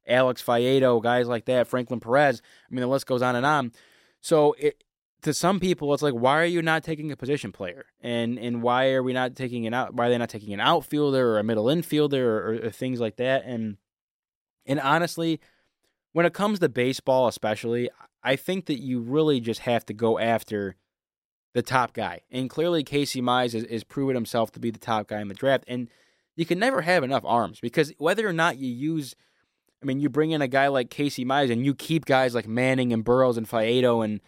[0.07, 2.41] Alex Faedo, guys like that, Franklin Perez.
[2.69, 3.71] I mean, the list goes on and on.
[4.21, 4.83] So it,
[5.23, 7.85] to some people, it's like, why are you not taking a position player?
[8.01, 9.93] And and why are we not taking an out?
[9.93, 12.99] Why are they not taking an outfielder or a middle infielder or, or, or things
[12.99, 13.43] like that?
[13.45, 13.77] And
[14.65, 15.39] and honestly,
[16.11, 17.89] when it comes to baseball, especially,
[18.23, 20.75] I think that you really just have to go after
[21.53, 22.21] the top guy.
[22.31, 25.33] And clearly, Casey Mize is, is proven himself to be the top guy in the
[25.33, 25.63] draft.
[25.67, 25.89] And
[26.35, 29.15] you can never have enough arms because whether or not you use,
[29.81, 32.47] I mean, you bring in a guy like Casey Mize and you keep guys like
[32.47, 34.19] Manning and Burrows and Faedo and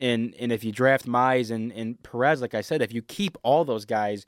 [0.00, 3.36] and and if you draft Mize and, and Perez, like I said, if you keep
[3.42, 4.26] all those guys,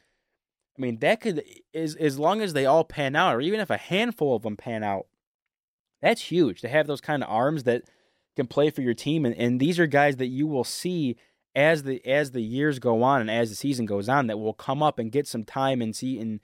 [0.79, 1.43] I mean, that could
[1.73, 4.57] is as long as they all pan out, or even if a handful of them
[4.57, 5.07] pan out,
[6.01, 7.83] that's huge to have those kind of arms that
[8.37, 9.25] can play for your team.
[9.25, 11.17] And, and these are guys that you will see
[11.55, 14.55] as the as the years go on and as the season goes on that will
[14.55, 16.41] come up and get some time and see and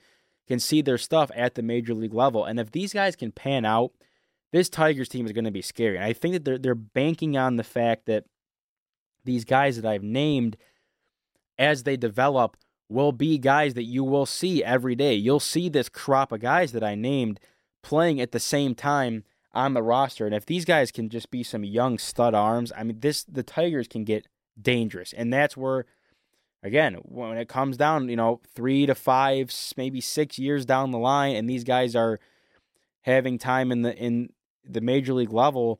[0.47, 2.45] can see their stuff at the major league level.
[2.45, 3.91] And if these guys can pan out,
[4.51, 5.95] this Tigers team is going to be scary.
[5.95, 8.25] And I think that they're they're banking on the fact that
[9.25, 10.57] these guys that I've named
[11.57, 12.57] as they develop
[12.89, 15.13] will be guys that you will see every day.
[15.13, 17.39] You'll see this crop of guys that I named
[17.83, 20.25] playing at the same time on the roster.
[20.25, 23.43] And if these guys can just be some young stud arms, I mean this the
[23.43, 24.27] Tigers can get
[24.59, 25.13] dangerous.
[25.13, 25.85] And that's where
[26.63, 30.97] again, when it comes down, you know, 3 to 5, maybe 6 years down the
[30.97, 32.19] line and these guys are
[33.01, 34.29] having time in the in
[34.65, 35.79] the major league level,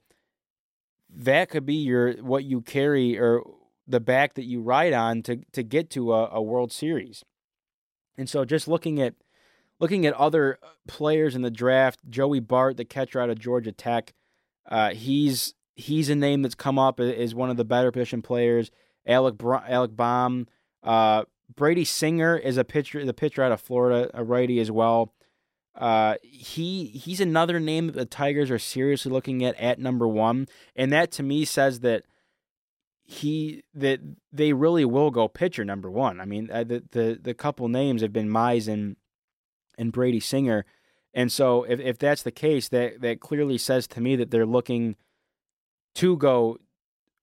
[1.16, 3.41] that could be your what you carry or
[3.88, 7.24] the back that you ride on to to get to a, a World Series.
[8.18, 9.16] And so just looking at
[9.80, 14.14] looking at other players in the draft, Joey Bart, the catcher out of Georgia Tech,
[14.70, 18.70] uh, he's he's a name that's come up as one of the better position players.
[19.07, 20.47] Alec Alec Bohm,
[20.84, 21.24] uh,
[21.55, 25.14] Brady Singer is a pitcher, the pitcher out of Florida, a righty as well.
[25.80, 30.47] Uh, he he's another name that the Tigers are seriously looking at at number one,
[30.75, 32.03] and that to me says that
[33.05, 34.01] he that
[34.34, 36.19] they really will go pitcher number one.
[36.19, 38.97] I mean, uh, the the the couple names have been Mize and
[39.77, 40.65] and Brady Singer,
[41.13, 44.45] and so if if that's the case, that that clearly says to me that they're
[44.45, 44.97] looking
[45.95, 46.57] to go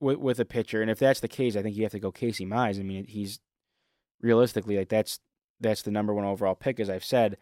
[0.01, 2.11] with with a pitcher, and if that's the case, I think you have to go
[2.11, 2.81] Casey Mize.
[2.81, 3.39] I mean, he's
[4.23, 5.21] realistically like that's
[5.61, 7.37] that's the number one overall pick, as I've said.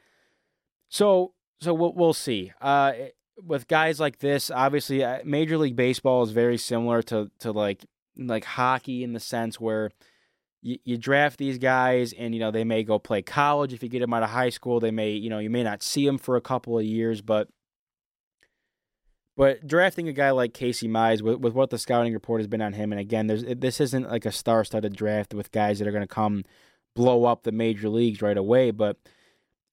[0.88, 2.52] So so we'll we'll see.
[2.60, 2.92] Uh,
[3.42, 7.84] with guys like this, obviously, uh, Major League Baseball is very similar to to like
[8.16, 9.90] like hockey in the sense where
[10.62, 13.88] you, you draft these guys and you know they may go play college if you
[13.88, 14.80] get them out of high school.
[14.80, 17.48] They may you know you may not see them for a couple of years, but
[19.36, 22.62] but drafting a guy like Casey Mize with, with what the scouting report has been
[22.62, 25.92] on him, and again, there's this isn't like a star-studded draft with guys that are
[25.92, 26.44] going to come
[26.94, 28.96] blow up the major leagues right away, but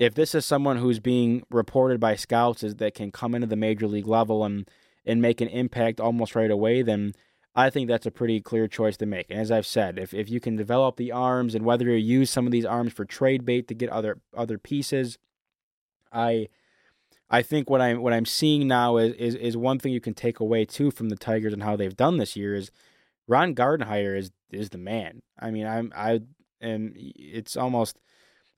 [0.02, 3.88] if this is someone who's being reported by scouts that can come into the major
[3.88, 4.68] league level and
[5.06, 7.14] and make an impact almost right away, then
[7.54, 9.30] I think that's a pretty clear choice to make.
[9.30, 12.32] And as I've said, if if you can develop the arms and whether you use
[12.32, 15.20] some of these arms for trade bait to get other other pieces,
[16.12, 16.48] I
[17.30, 20.16] I think what I'm what I'm seeing now is, is is one thing you can
[20.16, 22.72] take away too from the Tigers and how they've done this year is
[23.28, 25.22] Ron Gardenhire is is the man.
[25.38, 26.22] I mean, I'm I
[26.60, 28.00] and it's almost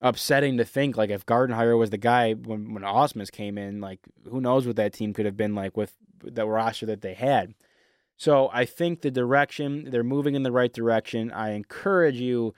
[0.03, 4.01] upsetting to think like if Gardenhire was the guy when when Ausmus came in, like
[4.29, 7.55] who knows what that team could have been like with the roster that they had.
[8.17, 11.31] So I think the direction they're moving in the right direction.
[11.31, 12.53] I encourage you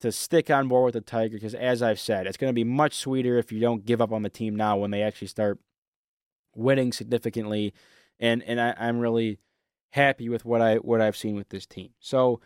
[0.00, 2.64] to stick on board with the Tiger because, as I've said, it's going to be
[2.64, 5.58] much sweeter if you don't give up on the team now when they actually start
[6.54, 7.74] winning significantly.
[8.18, 9.38] And and I, I'm really
[9.90, 11.90] happy with what I what I've seen with this team.
[11.98, 12.40] So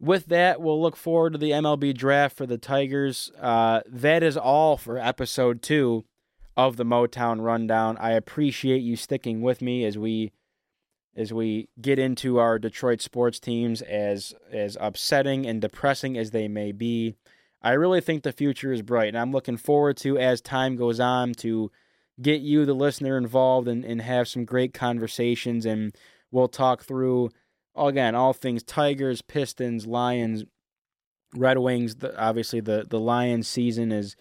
[0.00, 3.30] with that, we'll look forward to the MLB draft for the Tigers.
[3.40, 6.04] Uh, that is all for episode two
[6.56, 7.96] of the Motown Rundown.
[7.98, 10.32] I appreciate you sticking with me as we
[11.16, 16.46] as we get into our Detroit sports teams, as as upsetting and depressing as they
[16.46, 17.16] may be.
[17.60, 21.00] I really think the future is bright, and I'm looking forward to as time goes
[21.00, 21.72] on to
[22.22, 25.92] get you, the listener, involved and, and have some great conversations, and
[26.30, 27.30] we'll talk through
[27.86, 30.44] again, all things Tigers, Pistons, Lions,
[31.34, 31.96] Red Wings.
[31.96, 34.16] The, obviously, the the Lions season is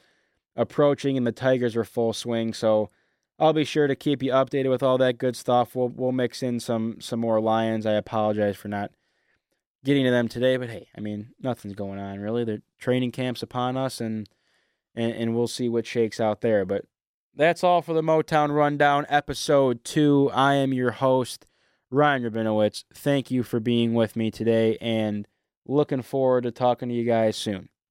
[0.55, 2.53] approaching, and the Tigers are full swing.
[2.53, 2.91] So
[3.39, 5.75] I'll be sure to keep you updated with all that good stuff.
[5.75, 7.85] We'll we'll mix in some some more Lions.
[7.85, 8.91] I apologize for not
[9.83, 12.43] getting to them today, but hey, I mean nothing's going on really.
[12.43, 14.27] The training camps upon us, and
[14.95, 16.65] and and we'll see what shakes out there.
[16.65, 16.85] But
[17.35, 20.31] that's all for the Motown Rundown, episode two.
[20.33, 21.45] I am your host.
[21.89, 25.27] Ryan Rabinowitz, thank you for being with me today and
[25.65, 27.69] looking forward to talking to you guys soon.